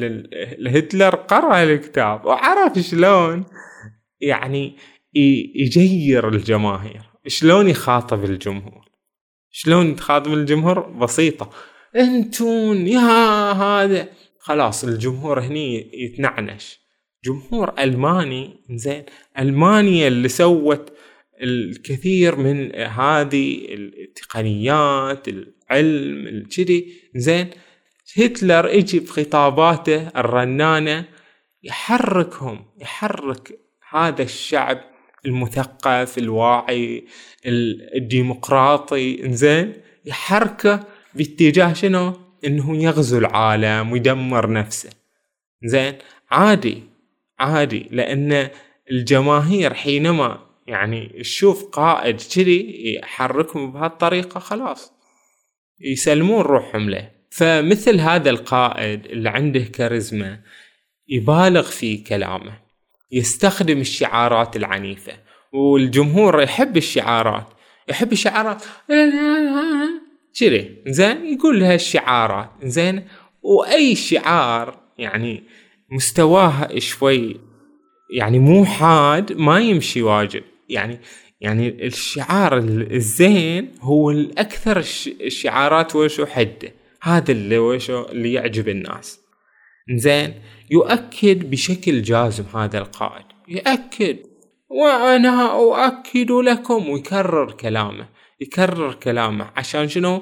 لهتلر 0.59 1.15
قرأ 1.15 1.63
الكتاب 1.63 2.25
وعرف 2.25 2.79
شلون 2.79 3.45
يعني 4.21 4.75
يجير 5.55 6.29
الجماهير. 6.29 7.01
شلون 7.27 7.69
يخاطب 7.69 8.23
الجمهور؟ 8.23 8.85
شلون 9.51 9.95
تخاطب 9.95 10.33
الجمهور؟ 10.33 10.79
بسيطة. 10.79 11.49
أنتون 11.95 12.87
يا 12.87 13.51
هذا. 13.51 14.07
خلاص 14.39 14.83
الجمهور 14.83 15.39
هني 15.39 15.91
يتنعنش. 16.03 16.79
جمهور 17.25 17.73
ألماني 17.79 18.59
زين 18.71 19.03
ألمانيا 19.39 20.07
اللي 20.07 20.27
سوت 20.27 20.93
الكثير 21.43 22.35
من 22.35 22.75
هذه 22.75 23.65
التقنيات 23.69 25.27
العلم 25.27 26.27
الكذي 26.27 26.93
زين 27.15 27.49
هتلر 28.17 28.69
يجي 28.69 28.99
بخطاباته 28.99 30.07
الرنانة 30.07 31.05
يحركهم 31.63 32.65
يحرك 32.81 33.59
هذا 33.89 34.23
الشعب 34.23 34.81
المثقف 35.25 36.17
الواعي 36.17 37.05
الديمقراطي. 37.95 39.33
زين 39.33 39.73
يحركه 40.05 40.87
باتجاه 41.13 41.73
شنو؟ 41.73 42.13
إنه 42.45 42.83
يغزو 42.83 43.17
العالم 43.17 43.91
ويدمر 43.91 44.51
نفسه. 44.51 44.89
زين 45.63 45.93
عادي 46.31 46.83
عادي. 47.39 47.87
لأن 47.91 48.49
الجماهير 48.91 49.73
حينما 49.73 50.44
يعني 50.67 51.07
تشوف 51.19 51.63
قائد 51.63 52.21
كذي 52.35 52.93
يحركهم 52.95 53.71
بهالطريقة 53.71 54.39
خلاص. 54.39 54.93
يسلمون 55.81 56.41
روحهم 56.41 56.89
له. 56.89 57.11
فمثل 57.31 57.99
هذا 57.99 58.29
القائد 58.29 59.05
اللي 59.05 59.29
عنده 59.29 59.59
كاريزما 59.59 60.39
يبالغ 61.07 61.61
في 61.61 61.97
كلامه 61.97 62.59
يستخدم 63.11 63.81
الشعارات 63.81 64.55
العنيفة 64.55 65.13
والجمهور 65.53 66.41
يحب 66.41 66.77
الشعارات 66.77 67.47
يحب 67.89 68.11
الشعارات. 68.11 68.63
كذي 70.39 70.83
زين 70.87 71.25
يقول 71.25 71.59
لها 71.59 71.75
الشعارات 71.75 72.49
زين. 72.63 73.07
وأي 73.41 73.95
شعار 73.95 74.79
يعني 74.97 75.43
مستواه 75.91 76.79
شوي 76.79 77.39
يعني 78.09 78.39
مو 78.39 78.65
حاد 78.65 79.33
ما 79.33 79.59
يمشي 79.59 80.01
واجد. 80.01 80.43
يعني 80.69 80.99
يعني 81.41 81.85
الشعار 81.87 82.57
الزين 82.91 83.71
هو 83.81 84.11
الأكثر 84.11 84.77
الشعارات 85.21 85.95
وشو 85.95 86.25
حدة. 86.25 86.73
هذا 87.01 87.31
اللي 87.31 87.57
وشو 87.57 88.05
اللي 88.05 88.33
يعجب 88.33 88.69
الناس. 88.69 89.19
زين 89.95 90.33
يؤكد 90.71 91.49
بشكل 91.49 92.01
جازم 92.01 92.43
هذا 92.55 92.77
القائد. 92.77 93.25
يأكد 93.47 94.17
وأنا 94.69 95.51
أؤكد 95.51 96.31
لكم 96.31 96.89
ويكرر 96.89 97.51
كلامه. 97.51 98.09
يكرر 98.41 98.93
كلامه. 98.93 99.51
عشان 99.55 99.87
شنو؟ 99.87 100.21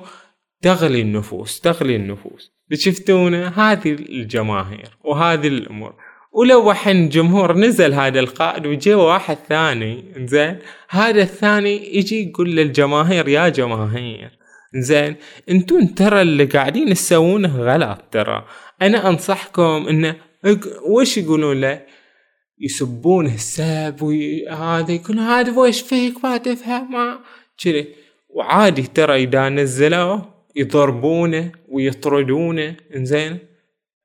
تغلي 0.62 1.02
النفوس 1.02 1.60
تغلي 1.60 1.96
النفوس. 1.96 2.52
شفتونا؟ 2.74 3.72
هذه 3.72 3.92
الجماهير 3.92 4.98
وهذه 5.04 5.48
الأمور. 5.48 5.96
ولو 6.34 6.70
وحن 6.70 7.10
جمهور 7.10 7.58
نزل 7.58 7.94
هذا 7.94 8.20
القائد 8.20 8.66
وجاء 8.66 8.98
واحد 8.98 9.38
ثاني 9.50 10.04
زين 10.18 10.60
هذا 10.90 11.22
الثاني 11.22 11.98
يجي 11.98 12.30
يقول 12.30 12.56
للجماهير 12.56 13.28
يا 13.28 13.50
جماهير 13.50 14.44
زين 14.76 15.16
أنتون 15.50 15.96
ترى 15.96 16.22
اللي 16.22 16.46
قاعدين 16.46 16.94
تسوونه 16.94 17.58
غلط 17.58 18.02
ترى. 18.12 18.46
أنا 18.82 19.10
أنصحكم 19.10 19.88
إنه 19.90 20.16
وش 20.90 21.18
يقولون 21.18 21.62
له؟ 21.62 21.86
يسبونه 22.60 23.34
السب 23.34 24.02
وهذا 24.02 24.92
يقول 24.92 25.20
هذا 25.20 25.60
وش 25.60 25.82
فيك؟ 25.82 26.26
ما 26.26 26.38
تفهم 26.38 26.92
ما 26.92 27.20
كذي. 27.64 27.88
وعادي 28.30 28.82
ترى 28.82 29.24
إذا 29.24 29.50
نزلوه 29.50 30.34
يضربونه 30.56 31.52
ويطردونه 31.70 32.76
إنزين. 32.96 33.38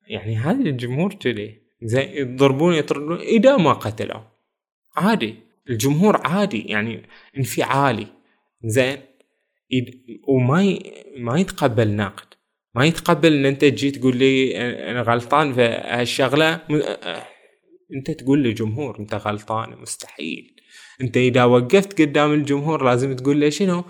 يعني 0.09 0.37
هذا 0.37 0.61
الجمهور 0.61 1.15
كذي. 1.15 1.58
زين 1.83 2.09
يضربونه 2.09 2.77
يطردونه 2.77 3.21
إذا 3.21 3.57
ما 3.57 3.73
قتلوه 3.73 4.27
عادي. 4.97 5.35
الجمهور 5.71 6.27
عادي 6.27 6.61
يعني 6.61 7.03
انفعالي. 7.39 8.07
زين. 8.65 8.99
وما 10.29 10.63
ي... 10.63 10.93
ما 11.17 11.41
يتقبل 11.41 11.97
نقد 11.97 12.27
ما 12.75 12.85
يتقبل 12.85 13.33
إن 13.33 13.47
أنت 13.47 13.61
تجي 13.65 13.91
تقول 13.91 14.17
لي 14.17 14.57
أنا 14.91 15.03
غلطان 15.03 15.53
في 15.53 15.63
هالشغلة. 15.63 16.61
أنت 17.97 18.11
تقول 18.11 18.43
للجمهور 18.43 18.99
أنت 18.99 19.15
غلطان 19.15 19.81
مستحيل. 19.81 20.57
أنت 21.01 21.17
إذا 21.17 21.45
وقفت 21.45 22.01
قدام 22.01 22.33
الجمهور 22.33 22.85
لازم 22.85 23.17
تقول 23.17 23.41
له 23.41 23.49
شنو؟ 23.49 23.85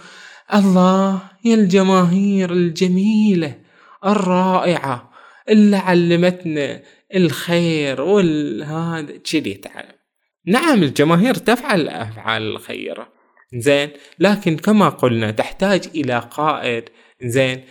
الله 0.54 1.22
يا 1.44 1.54
الجماهير 1.54 2.52
الجميلة 2.52 3.58
الرائعة 4.06 5.12
اللي 5.48 5.76
علمتنا 5.76 6.82
الخير 7.14 8.00
والهذا 8.00 9.16
كذي 9.16 9.54
تعلم 9.54 9.98
نعم 10.46 10.82
الجماهير 10.82 11.34
تفعل 11.34 11.80
الافعال 11.80 12.42
الخيرة 12.42 13.12
زين 13.54 13.90
لكن 14.18 14.56
كما 14.56 14.88
قلنا 14.88 15.30
تحتاج 15.30 15.88
إلى 15.94 16.18
قائد. 16.30 16.84
زين 17.22 17.64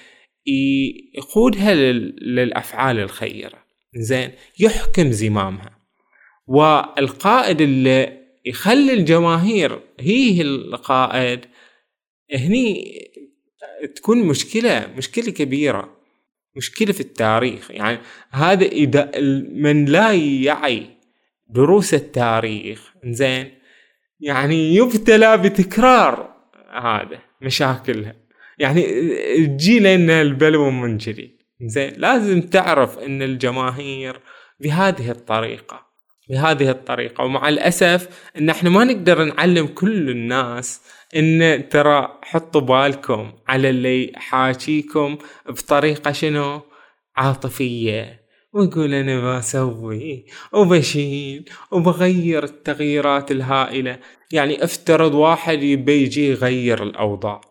يقودها 1.15 1.73
للأفعال 1.73 2.99
الخيرة 2.99 3.63
زين 3.95 4.31
يحكم 4.59 5.11
زمامها. 5.11 5.77
والقائد 6.47 7.61
اللي 7.61 8.17
يخلي 8.45 8.93
الجماهير 8.93 9.79
هي 9.99 10.41
القائد 10.41 11.45
هني 12.33 12.93
تكون 13.95 14.17
مشكلة 14.23 14.93
مشكلة 14.97 15.31
كبيرة. 15.31 15.96
مشكلة 16.57 16.91
في 16.93 16.99
التاريخ. 16.99 17.71
يعني 17.71 17.99
هذا 18.31 18.65
إذا 18.65 19.11
من 19.51 19.85
لا 19.85 20.13
يعي 20.13 20.87
دروس 21.49 21.93
التاريخ 21.93 22.93
زين 23.05 23.51
يعني 24.19 24.75
يبتلى 24.75 25.37
بتكرار 25.37 26.35
هذا 26.81 27.19
مشاكلها. 27.41 28.15
يعني 28.59 28.83
تجي 29.47 29.79
لنا 29.79 30.21
البلوى 30.21 30.71
من 30.71 30.97
جديد. 30.97 31.37
زين 31.61 31.93
لازم 31.97 32.41
تعرف 32.41 32.99
إن 32.99 33.21
الجماهير 33.21 34.19
بهذه 34.59 35.11
الطريقة 35.11 35.87
بهذه 36.29 36.69
الطريقة. 36.69 37.23
ومع 37.23 37.49
الأسف 37.49 38.29
إن 38.37 38.49
إحنا 38.49 38.69
ما 38.69 38.83
نقدر 38.83 39.23
نعلم 39.23 39.67
كل 39.67 40.09
الناس 40.09 40.81
إن 41.15 41.69
ترى 41.69 42.19
حطوا 42.23 42.61
بالكم 42.61 43.31
على 43.47 43.69
اللي 43.69 44.11
حاكيكم 44.15 45.17
بطريقة 45.49 46.11
شنو؟ 46.11 46.61
عاطفية. 47.17 48.27
ويقول 48.53 48.93
أنا 48.93 49.37
بسوي 49.37 50.25
وبشيل 50.53 51.49
وبغير 51.71 52.43
التغييرات 52.43 53.31
الهائلة. 53.31 53.99
يعني 54.31 54.63
افترض 54.63 55.13
واحد 55.13 55.63
يبي 55.63 56.03
يجي 56.03 56.29
يغير 56.29 56.83
الأوضاع. 56.83 57.41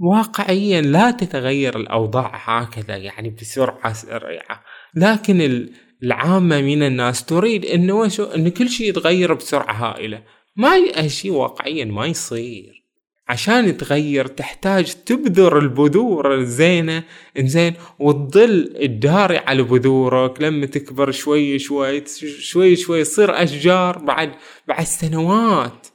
واقعيا 0.00 0.80
لا 0.80 1.10
تتغير 1.10 1.76
الأوضاع 1.76 2.32
هكذا 2.34 2.96
يعني 2.96 3.30
بسرعة 3.30 3.92
سريعة. 3.92 4.64
لكن 4.94 5.68
العامة 6.02 6.60
من 6.60 6.82
الناس 6.82 7.24
تريد 7.24 7.64
إنه 7.66 8.08
إن 8.34 8.48
كل 8.48 8.68
شيء 8.68 8.88
يتغير 8.88 9.34
بسرعة 9.34 9.72
هائلة. 9.72 10.22
ما 10.56 11.08
شيء 11.08 11.32
واقعيا 11.32 11.84
ما 11.84 12.06
يصير. 12.06 12.83
عشان 13.28 13.68
يتغير 13.68 14.26
تحتاج 14.26 14.94
تبذر 15.06 15.58
البذور 15.58 16.34
الزينة 16.34 17.04
إنزين 17.38 17.74
وتظل 17.98 18.74
تداري 18.82 19.38
على 19.38 19.62
بذورك. 19.62 20.42
لما 20.42 20.66
تكبر 20.66 21.10
شوي 21.10 21.58
شوي 21.58 22.04
شوي 22.38 22.76
شوي 22.76 23.02
تصير 23.02 23.42
أشجار 23.42 23.98
بعد 23.98 24.32
بعد 24.68 24.84
سنوات 24.84 25.86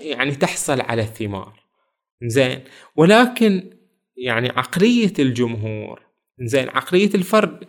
يعني 0.00 0.34
تحصل 0.34 0.80
على 0.80 1.02
الثمار. 1.02 1.60
زين 2.22 2.60
ولكن 2.96 3.70
يعني 4.16 4.48
عقلية 4.48 5.12
الجمهور 5.18 6.00
زين 6.40 6.68
عقلية 6.68 7.10
الفرد 7.14 7.64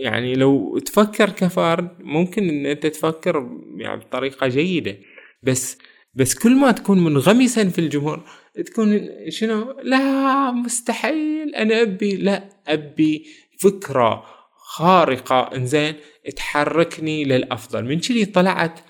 يعني 0.00 0.34
لو 0.34 0.78
تفكر 0.78 1.30
كفرد 1.30 1.88
ممكن 2.00 2.48
إن 2.48 2.66
أنت 2.66 2.86
تفكر 2.86 3.48
يعني 3.76 4.00
بطريقة 4.00 4.48
جيدة. 4.48 4.96
بس 5.42 5.78
بس 6.14 6.34
كل 6.34 6.56
ما 6.56 6.72
تكون 6.72 7.04
منغمسا 7.04 7.68
في 7.68 7.78
الجمهور 7.78 8.24
تكون 8.64 9.08
شنو؟ 9.28 9.76
لا 9.82 10.50
مستحيل. 10.50 11.54
أنا 11.54 11.82
أبي 11.82 12.16
لا 12.16 12.48
أبي 12.68 13.26
فكرة 13.60 14.24
خارقة. 14.56 15.50
إنزين 15.54 15.94
تحركني 16.36 17.24
للأفضل. 17.24 17.84
من 17.84 18.00
كذي 18.00 18.24
طلعت؟ 18.24 18.80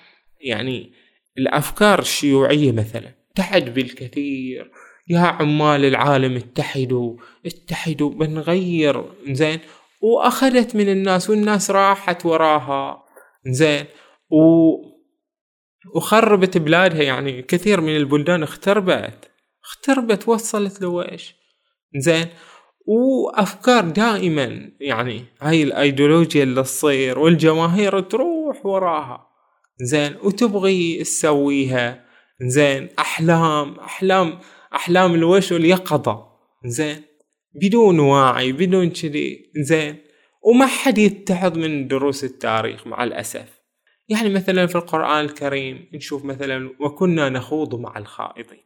يعني 0.41 0.93
الأفكار 1.39 1.99
الشيوعية 1.99 2.73
مثلا. 2.73 3.15
تعد 3.35 3.75
بالكثير. 3.75 4.71
يا 5.09 5.19
عمال 5.19 5.85
العالم 5.85 6.37
اتحدوا 6.37 7.17
اتحدوا. 7.47 8.11
بنغير 8.11 9.05
زين 9.31 9.59
وأخذت 10.01 10.77
من 10.77 10.89
الناس 10.89 11.31
والناس 11.31 11.71
راحت 11.71 12.27
وراها. 12.27 13.05
زين 13.47 13.85
و 14.31 14.75
وخربت 15.95 16.59
بلادها 16.59 17.03
يعني 17.03 17.43
كثير 17.43 17.81
من 17.81 17.97
البلدان 17.97 18.43
اختربت. 18.43 19.31
اختربت 19.65 20.29
وصلت 20.29 20.83
لويش 20.83 21.35
زين. 21.97 22.27
وأفكار 22.87 23.85
دائما 23.85 24.71
يعني 24.81 25.25
هاي 25.41 25.63
الأيديولوجيا 25.63 26.43
اللي 26.43 26.63
تصير 26.63 27.19
والجماهير 27.19 28.01
تروح 28.01 28.67
وراها. 28.67 29.27
زين. 29.83 30.17
وتبغي 30.23 30.99
تسويها. 31.03 32.05
زين. 32.47 32.89
أحلام 32.99 33.75
أحلام 33.81 34.39
أحلام 34.75 35.15
الوش 35.15 35.53
واليقظة. 35.53 36.27
زين. 36.67 37.03
بدون 37.63 37.99
وعي 38.01 38.53
بدون 38.53 38.91
كذي. 38.91 39.53
زين. 39.57 39.97
وما 40.43 40.67
حد 40.67 40.99
يتعظ 40.99 41.59
من 41.59 41.89
دروس 41.89 42.25
التاريخ 42.25 42.87
مع 42.87 43.05
الأسف. 43.05 43.58
يعني 44.09 44.29
مثلا 44.29 44.67
في 44.67 44.77
القرآن 44.77 45.25
الكريم 45.25 45.89
نشوف 45.93 46.25
مثلا 46.25 46.71
وكنا 46.81 47.29
نخوض 47.29 47.81
مع 47.81 47.99
الخائضين. 47.99 48.65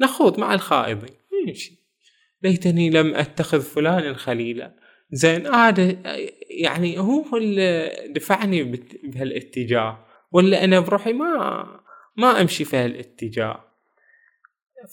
نخوض 0.00 0.40
مع 0.40 0.54
الخائضين. 0.54 1.16
ماشي. 1.46 1.80
ليتني 2.42 2.90
لم 2.90 3.14
أتخذ 3.14 3.60
فلانا 3.60 4.14
خليلا 4.14 4.76
زين 5.12 5.46
هذا 5.46 5.96
يعني 6.50 6.98
هو 6.98 7.36
اللي 7.36 7.92
دفعني 8.10 8.62
بهالاتجاه. 9.02 10.06
ولا 10.32 10.64
أنا 10.64 10.80
بروحي 10.80 11.12
ما 11.12 11.66
ما 12.16 12.40
أمشي 12.40 12.64
في 12.64 12.76
هالاتجاه. 12.76 13.64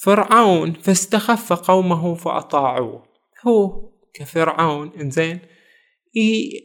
فرعون 0.03 0.73
فاستخف 0.73 1.53
قومه 1.53 2.15
فأطاعوه. 2.15 3.07
هو 3.47 3.89
كفرعون 4.13 4.91
إنزين 5.01 5.39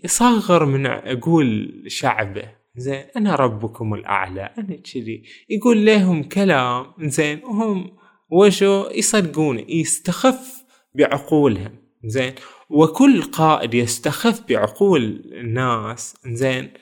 يصغر 0.04 0.64
من 0.64 0.86
عقول 0.86 1.82
شعبه. 1.86 2.61
زين 2.76 3.04
أنا 3.16 3.34
ربكم 3.34 3.94
الأعلى. 3.94 4.54
أنا 4.58 4.76
كذي. 4.76 5.22
يقول 5.48 5.86
لهم 5.86 6.22
كلام 6.22 6.92
زين 7.00 7.44
وهم 7.44 7.96
وشو؟ 8.30 8.90
يصدقونه 8.90 9.64
يستخف 9.68 10.64
بعقولهم. 10.94 11.76
زين 12.04 12.34
وكل 12.70 13.22
قائد 13.22 13.74
يستخف 13.74 14.48
بعقول 14.48 15.02
الناس 15.32 16.16
زين 16.26 16.72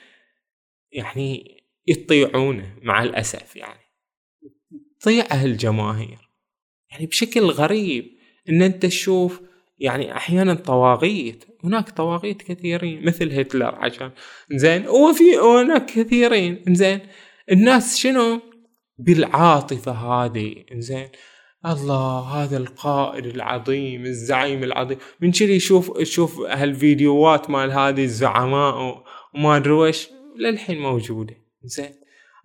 يعني 0.93 1.61
يطيعونه 1.87 2.77
مع 2.83 3.03
الأسف 3.03 3.57
يعني. 3.57 3.81
تطيعه 5.01 5.45
الجماهير. 5.45 6.31
يعني 6.91 7.07
بشكل 7.07 7.41
غريب 7.41 8.17
إن 8.49 8.63
أنت 8.63 8.87
تشوف 8.87 9.41
يعني 9.81 10.17
أحيانا 10.17 10.55
طواغيت 10.55 11.45
هناك 11.65 11.91
طواغيت 11.91 12.43
كثيرين 12.43 13.05
مثل 13.07 13.33
هتلر 13.33 13.75
عشان 13.75 14.11
زين 14.53 14.89
وفي 14.89 15.37
هناك 15.37 15.87
كثيرين 15.87 16.63
زين 16.69 17.01
الناس 17.53 17.99
شنو؟ 17.99 18.41
بالعاطفة 18.99 19.93
هذه 19.93 20.55
زين 20.73 21.09
الله 21.67 22.21
هذا 22.21 22.57
القائد 22.57 23.27
العظيم 23.27 24.05
الزعيم 24.05 24.65
العظيم. 24.65 24.99
من 25.21 25.33
كذي 25.33 25.55
يشوف 25.55 25.93
يشوف 25.99 26.41
هالفيديوهات 26.41 27.51
مال 27.51 27.73
هذه 27.73 28.05
الزعماء 28.05 29.05
وما 29.35 29.57
أدري 29.57 29.73
وش 29.73 30.09
للحين 30.39 30.81
موجودة 30.81 31.35
زين 31.65 31.95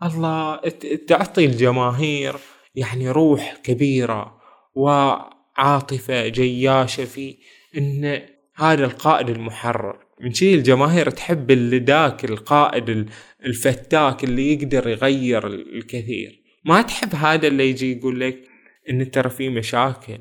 الله 0.03 0.55
تعطي 1.07 1.45
الجماهير 1.45 2.35
يعني 2.75 3.09
روح 3.09 3.57
كبيرة 3.63 4.37
وعاطفة 5.57 6.27
جياشة 6.27 7.05
في 7.05 7.37
إن 7.77 8.21
هذا 8.55 8.85
القائد 8.85 9.29
المحرر. 9.29 9.99
من 10.21 10.33
شي 10.33 10.55
الجماهير 10.55 11.09
تحب 11.09 11.51
اللي 11.51 11.79
ذاك 11.79 12.25
القائد 12.25 13.09
الفتاك 13.45 14.23
اللي 14.23 14.53
يقدر 14.53 14.89
يغير 14.89 15.47
الكثير. 15.47 16.41
ما 16.65 16.81
تحب 16.81 17.15
هذا 17.15 17.47
اللي 17.47 17.69
يجي 17.69 17.97
يقول 17.97 18.19
لك 18.19 18.43
إن 18.89 19.11
ترى 19.11 19.29
في 19.29 19.49
مشاكل؟ 19.49 20.17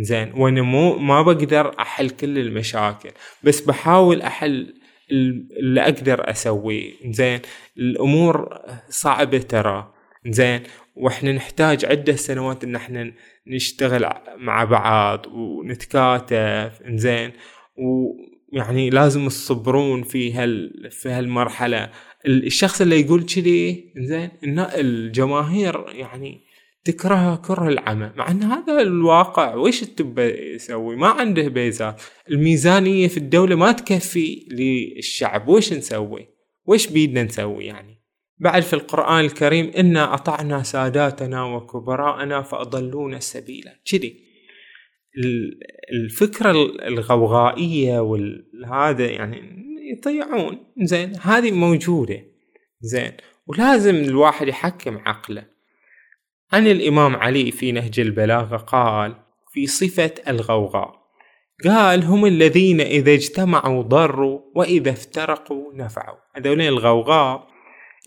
زين 0.00 0.32
وأنا 0.36 0.62
مو 0.62 0.98
ما 0.98 1.22
بقدر 1.22 1.80
أحل 1.80 2.10
كل 2.10 2.38
المشاكل 2.38 3.10
بس 3.42 3.60
بحاول 3.60 4.22
أحل 4.22 4.74
اللي 5.10 5.80
أقدر 5.80 6.30
أسويه. 6.30 6.92
زين 7.10 7.40
الأمور 7.78 8.58
صعبة 8.88 9.38
ترى. 9.38 9.92
زين 10.26 10.62
وإحنا 10.98 11.32
نحتاج 11.32 11.84
عدة 11.84 12.16
سنوات 12.16 12.64
إن 12.64 12.76
إحنا 12.76 13.12
نشتغل 13.46 14.08
مع 14.36 14.64
بعض 14.64 15.26
ونتكاتف 15.26 16.82
إنزين؟ 16.86 17.32
ويعني 17.76 18.90
لازم 18.90 19.28
تصبرون 19.28 20.02
في 20.02 20.32
هال 20.32 20.88
في 20.90 21.08
هالمرحلة. 21.08 21.90
الشخص 22.26 22.80
اللي 22.80 23.00
يقول 23.00 23.22
كذي 23.22 23.92
إنزين؟ 23.96 24.30
الجماهير 24.58 25.84
يعني 25.88 26.40
تكرهه 26.84 27.36
كره 27.36 27.68
العمى 27.68 28.12
مع 28.16 28.30
إن 28.30 28.42
هذا 28.42 28.82
الواقع 28.82 29.54
ويش 29.54 29.80
تبى 29.80 30.54
يسوي؟ 30.54 30.96
ما 30.96 31.08
عنده 31.08 31.48
بيزات. 31.48 32.02
الميزانية 32.30 33.08
في 33.08 33.16
الدولة 33.16 33.56
ما 33.56 33.72
تكفي 33.72 34.48
للشعب. 34.50 35.48
ويش 35.48 35.72
نسوي؟ 35.72 36.28
ويش 36.66 36.86
بيدنا 36.86 37.22
نسوي 37.22 37.64
يعني؟ 37.66 37.97
بعد 38.40 38.62
في 38.62 38.72
القرآن 38.72 39.24
الكريم 39.24 39.72
إنا 39.78 40.14
أطعنا 40.14 40.62
ساداتنا 40.62 41.44
وكبراءنا 41.44 42.42
فأضلونا 42.42 43.16
السبيل 43.16 43.64
كذي. 43.90 44.28
الفكرة 45.92 46.50
الغوغائية 46.86 48.00
والهذا 48.00 49.06
يعني 49.06 49.42
يطيعون. 49.92 50.58
زين 50.82 51.12
هذه 51.20 51.52
موجودة. 51.52 52.24
زين 52.80 53.12
ولازم 53.46 53.94
الواحد 53.94 54.48
يحكم 54.48 54.98
عقله. 54.98 55.44
عن 56.52 56.66
الإمام 56.66 57.16
علي 57.16 57.50
في 57.50 57.72
نهج 57.72 58.00
البلاغة 58.00 58.56
قال 58.56 59.16
في 59.52 59.66
صفة 59.66 60.14
الغوغاء 60.28 60.98
قال 61.64 62.04
هم 62.04 62.26
الذين 62.26 62.80
إذا 62.80 63.14
اجتمعوا 63.14 63.82
ضروا 63.82 64.40
وإذا 64.54 64.90
افترقوا 64.90 65.74
نفعوا. 65.74 66.16
هذولين 66.36 66.68
الغوغاء 66.68 67.48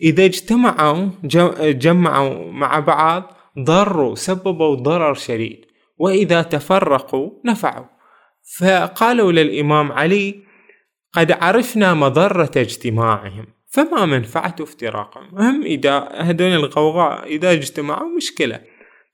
إذا 0.00 0.24
اجتمعوا 0.24 1.08
جمعوا 1.60 2.52
مع 2.52 2.78
بعض 2.78 3.36
ضروا 3.58 4.14
سببوا 4.14 4.74
ضرر 4.74 5.14
شديد. 5.14 5.64
وإذا 5.98 6.42
تفرقوا 6.42 7.30
نفعوا. 7.44 7.86
فقالوا 8.58 9.32
للإمام 9.32 9.92
علي 9.92 10.42
قد 11.12 11.32
عرفنا 11.32 11.94
مضرة 11.94 12.50
اجتماعهم 12.56 13.46
فما 13.68 14.06
منفعة 14.06 14.56
افتراقهم. 14.60 15.38
هم 15.38 15.62
إذا 15.62 16.08
هذول 16.14 16.52
الغوغاء 16.52 17.26
إذا 17.26 17.52
اجتمعوا 17.52 18.16
مشكلة. 18.16 18.60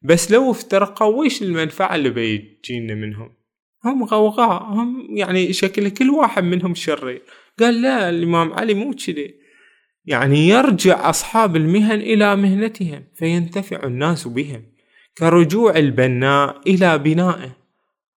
بس 0.02 0.30
لو 0.30 0.50
افترقوا 0.50 1.20
ويش 1.20 1.42
المنفعة 1.42 1.94
اللي 1.94 2.10
بيجينا 2.10 2.94
منهم؟ 2.94 3.34
هم 3.84 4.04
غوغاء 4.04 4.62
هم 4.62 5.06
يعني 5.10 5.52
شكل 5.52 5.88
كل 5.88 6.10
واحد 6.10 6.44
منهم 6.44 6.74
شرير. 6.74 7.22
قال 7.60 7.82
لا 7.82 8.08
الإمام 8.08 8.52
علي 8.52 8.74
مو 8.74 8.94
كذي. 9.06 9.47
يعني 10.08 10.48
يرجع 10.48 11.10
أصحاب 11.10 11.56
المهن 11.56 12.00
إلى 12.00 12.36
مهنتهم 12.36 13.04
فينتفع 13.14 13.86
الناس 13.86 14.28
بهم 14.28 14.62
كرجوع 15.18 15.76
البناء 15.76 16.60
إلى 16.66 16.98
بنائه. 16.98 17.56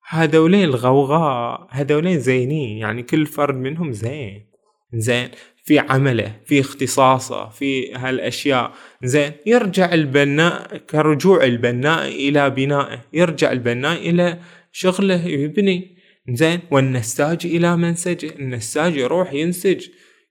هذولين 0.08 0.64
الغوغاء 0.64 1.68
هذولين 1.70 2.18
زينين 2.18 2.78
يعني 2.78 3.02
كل 3.02 3.26
فرد 3.26 3.54
منهم 3.54 3.92
زين 3.92 4.46
زين 4.94 5.28
في 5.64 5.78
عمله 5.78 6.32
في 6.46 6.60
اختصاصه 6.60 7.48
في 7.48 7.94
هالأشياء 7.94 8.72
زين. 9.02 9.32
يرجع 9.46 9.94
البناء 9.94 10.76
كرجوع 10.76 11.44
البناء 11.44 12.08
إلى 12.08 12.50
بنائه 12.50 13.00
يرجع 13.12 13.52
البناء 13.52 14.10
إلى 14.10 14.38
شغله 14.72 15.26
يبني 15.26 15.96
زين. 16.30 16.60
والنساج 16.70 17.38
إلى 17.44 17.76
منسجه 17.76 18.30
النساج 18.38 18.96
يروح 18.96 19.32
ينسج. 19.32 19.88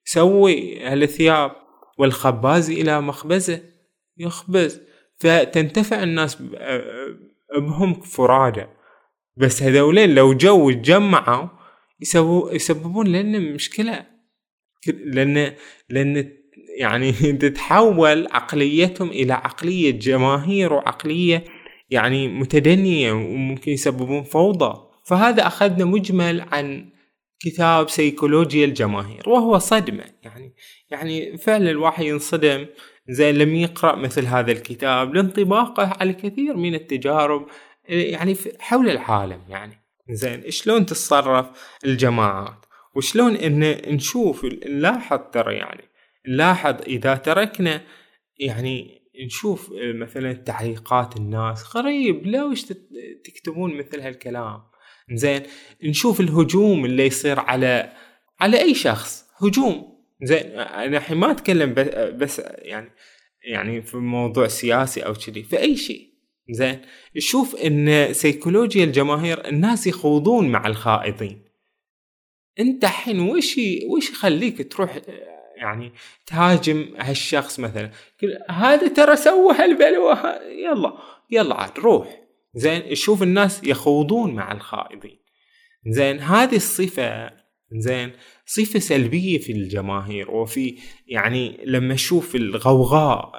يسوي 0.07 0.87
الثياب 0.93 1.51
والخباز 1.97 2.69
إلى 2.69 3.01
مخبزه 3.01 3.61
يخبز. 4.17 4.81
فتنتفع 5.17 6.03
الناس 6.03 6.37
بهم 7.57 7.93
فرادى. 8.01 8.65
بس 9.37 9.63
هذولين 9.63 10.15
لو 10.15 10.33
جو 10.33 10.71
تجمعوا 10.71 11.47
يسببون 12.51 13.07
لنا 13.07 13.39
مشكلة. 13.39 14.05
لأن 14.87 15.53
لأن 15.89 16.31
يعني 16.79 17.11
تتحول 17.43 18.27
عقليتهم 18.31 19.09
إلى 19.09 19.33
عقلية 19.33 19.91
جماهير 19.91 20.73
وعقلية 20.73 21.43
يعني 21.89 22.27
متدنية 22.27 23.11
وممكن 23.11 23.71
يسببون 23.71 24.23
فوضى. 24.23 24.87
فهذا 25.05 25.47
أخذنا 25.47 25.85
مجمل 25.85 26.41
عن 26.41 26.96
كتاب 27.39 27.89
سيكولوجيا 27.89 28.65
الجماهير 28.65 29.29
وهو 29.29 29.57
صدمة. 29.57 30.05
يعني 30.23 30.55
يعني 30.89 31.37
فعلا 31.37 31.71
الواحد 31.71 32.03
ينصدم. 32.03 32.65
زين 33.09 33.35
لم 33.35 33.55
يقرأ 33.55 33.95
مثل 33.95 34.25
هذا 34.25 34.51
الكتاب 34.51 35.15
لانطباقه 35.15 35.97
على 35.99 36.13
كثير 36.13 36.57
من 36.57 36.75
التجارب 36.75 37.47
يعني 37.89 38.35
حول 38.59 38.89
العالم. 38.89 39.41
يعني 39.49 39.83
زين 40.09 40.51
شلون 40.51 40.85
تتصرف 40.85 41.45
الجماعات؟ 41.85 42.65
وشلون 42.95 43.35
إن 43.35 43.59
نشوف 43.95 44.45
نلاحظ 44.45 45.19
ترى 45.33 45.55
يعني 45.55 45.83
نلاحظ 46.27 46.81
إذا 46.87 47.15
تركنا 47.15 47.81
يعني 48.39 49.01
نشوف 49.25 49.73
مثلا 49.95 50.33
تعليقات 50.33 51.17
الناس 51.17 51.75
غريب 51.75 52.27
لا 52.27 52.43
وش 52.43 52.65
تكتبون 53.25 53.77
مثل 53.77 53.99
هالكلام؟ 53.99 54.61
زين 55.11 55.43
نشوف 55.83 56.19
الهجوم 56.19 56.85
اللي 56.85 57.05
يصير 57.05 57.39
على 57.39 57.93
على 58.39 58.61
أي 58.61 58.73
شخص 58.73 59.25
هجوم. 59.37 59.97
زين 60.23 60.45
أنا 60.59 60.97
الحين 60.97 61.17
ما 61.17 61.31
أتكلم 61.31 61.73
بس 62.17 62.41
يعني 62.57 62.91
يعني 63.43 63.81
في 63.81 63.97
موضوع 63.97 64.47
سياسي 64.47 65.01
أو 65.01 65.13
كذي 65.13 65.43
في 65.43 65.59
أي 65.59 65.77
شيء. 65.77 66.07
زين 66.49 66.81
شوف 67.17 67.55
إن 67.55 68.13
سيكولوجيا 68.13 68.83
الجماهير 68.83 69.47
الناس 69.47 69.87
يخوضون 69.87 70.49
مع 70.49 70.67
الخائضين. 70.67 71.41
أنت 72.59 72.83
الحين 72.83 73.19
وش 73.19 73.59
وش 73.89 74.09
يخليك 74.09 74.71
تروح 74.71 74.99
يعني 75.55 75.91
تهاجم 76.25 76.93
هالشخص 76.97 77.59
مثلا؟ 77.59 77.91
هذا 78.49 78.87
ترى 78.87 79.15
سوى 79.15 79.55
هالبلوة 79.55 80.41
يلا 80.43 80.97
يلا 81.31 81.55
عاد 81.55 81.79
روح. 81.79 82.26
زين 82.53 82.95
شوف 82.95 83.23
الناس 83.23 83.63
يخوضون 83.63 84.35
مع 84.35 84.51
الخائضين. 84.51 85.19
زين 85.87 86.19
هذه 86.19 86.55
الصفة 86.55 87.31
زين 87.71 88.11
صفة 88.45 88.79
سلبية 88.79 89.37
في 89.37 89.51
الجماهير 89.51 90.31
وفي 90.31 90.77
يعني 91.07 91.57
لما 91.65 91.93
أشوف 91.93 92.35
الغوغاء 92.35 93.31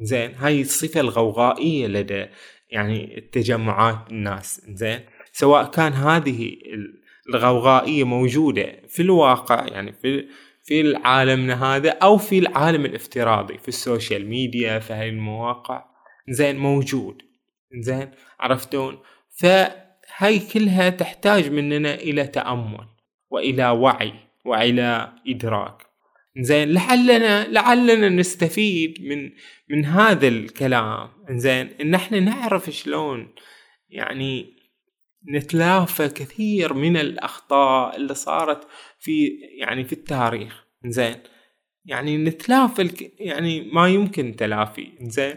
زين 0.00 0.34
هاي 0.34 0.60
الصفة 0.60 1.00
الغوغائية 1.00 1.86
لدى 1.86 2.26
يعني 2.70 3.18
التجمعات 3.18 4.10
الناس 4.10 4.60
زين 4.68 5.00
سواء 5.32 5.70
كان 5.70 5.92
هذه 5.92 6.56
الغوغائية 7.34 8.04
موجودة 8.04 8.82
في 8.88 9.02
الواقع 9.02 9.66
يعني 9.66 9.92
في 9.92 10.28
في 10.64 10.96
عالمنا 10.96 11.76
هذا 11.76 11.90
أو 11.90 12.16
في 12.16 12.38
العالم 12.38 12.84
الافتراضي 12.84 13.58
في 13.58 13.68
ال 13.68 13.76
social 13.76 14.26
media 14.26 14.78
في 14.78 14.92
هاي 14.92 15.08
المواقع 15.08 15.84
زين 16.28 16.56
موجود. 16.56 17.22
زين 17.80 18.10
عرفتون؟ 18.40 18.98
فهاي 19.38 20.38
كلها 20.52 20.90
تحتاج 20.90 21.50
مننا 21.50 21.94
إلى 21.94 22.26
تأمل 22.26 22.86
وإلى 23.30 23.68
وعي 23.68 24.12
وإلى 24.44 25.12
إدراك. 25.28 25.82
زين 26.40 26.72
لعلنا 26.72 27.48
لعلنا 27.48 28.08
نستفيد 28.08 29.02
من 29.02 29.30
من 29.70 29.84
هذا 29.84 30.28
الكلام. 30.28 31.08
زين 31.30 31.70
إن 31.80 31.94
إحنا 31.94 32.20
نعرف 32.20 32.70
شلون 32.70 33.34
يعني 33.88 34.54
نتلافى 35.34 36.08
كثير 36.08 36.74
من 36.74 36.96
الأخطاء 36.96 37.96
اللي 37.96 38.14
صارت 38.14 38.68
في 38.98 39.26
يعني 39.60 39.84
في 39.84 39.92
التاريخ. 39.92 40.64
زين 40.86 41.16
يعني 41.84 42.16
نتلافى 42.16 42.90
يعني 43.18 43.60
ما 43.60 43.88
يمكن 43.88 44.36
تلافي. 44.36 44.92
زين 45.00 45.36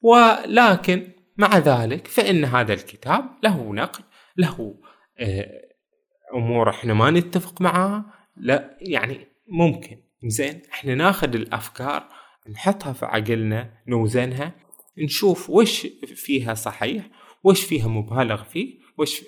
ولكن 0.00 1.08
مع 1.38 1.58
ذلك 1.58 2.06
فإن 2.06 2.44
هذا 2.44 2.72
الكتاب 2.72 3.24
له 3.42 3.72
نقل 3.72 4.04
له 4.36 4.74
آه، 5.18 5.62
أمور 6.34 6.70
إحنا 6.70 6.94
ما 6.94 7.10
نتفق 7.10 7.60
معها 7.60 8.04
لا 8.36 8.78
يعني 8.80 9.26
ممكن. 9.48 9.96
زين 10.24 10.62
إحنا 10.72 10.94
ناخذ 10.94 11.34
الأفكار 11.34 12.08
نحطها 12.50 12.92
في 12.92 13.06
عقلنا 13.06 13.72
نوزنها 13.88 14.54
نشوف 14.98 15.50
وش 15.50 15.86
فيها 16.14 16.54
صحيح 16.54 17.10
وش 17.44 17.64
فيها 17.64 17.88
مبالغ 17.88 18.44
فيه 18.44 18.78
وش 18.98 19.22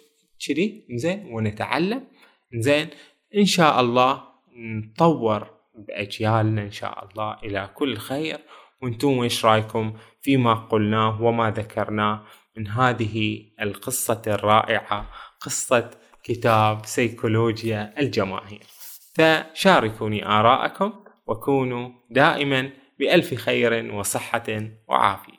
كذي 0.46 0.86
زين 0.94 1.26
ونتعلم. 1.32 2.06
زين 2.54 2.88
إن 3.36 3.44
شاء 3.44 3.80
الله 3.80 4.22
نطور 4.56 5.50
بأجيالنا 5.74 6.62
إن 6.62 6.70
شاء 6.70 7.04
الله 7.04 7.38
إلى 7.44 7.70
كل 7.74 7.96
خير. 7.96 8.38
وأنتم 8.82 9.20
إيش 9.20 9.44
رأيكم؟ 9.44 9.96
فيما 10.28 10.54
قلناه 10.54 11.22
وما 11.22 11.50
ذكرناه 11.50 12.24
من 12.56 12.68
هذه 12.68 13.46
القصة 13.60 14.22
الرائعة 14.26 15.10
قصة 15.40 15.90
كتاب 16.22 16.86
سيكولوجيا 16.86 17.94
الجماهير. 17.98 18.66
فشاركوني 19.14 20.26
آراءكم 20.26 20.92
وكونوا 21.26 21.90
دائما 22.10 22.70
بألف 22.98 23.34
خير 23.34 23.94
وصحة 23.94 24.46
وعافية. 24.88 25.37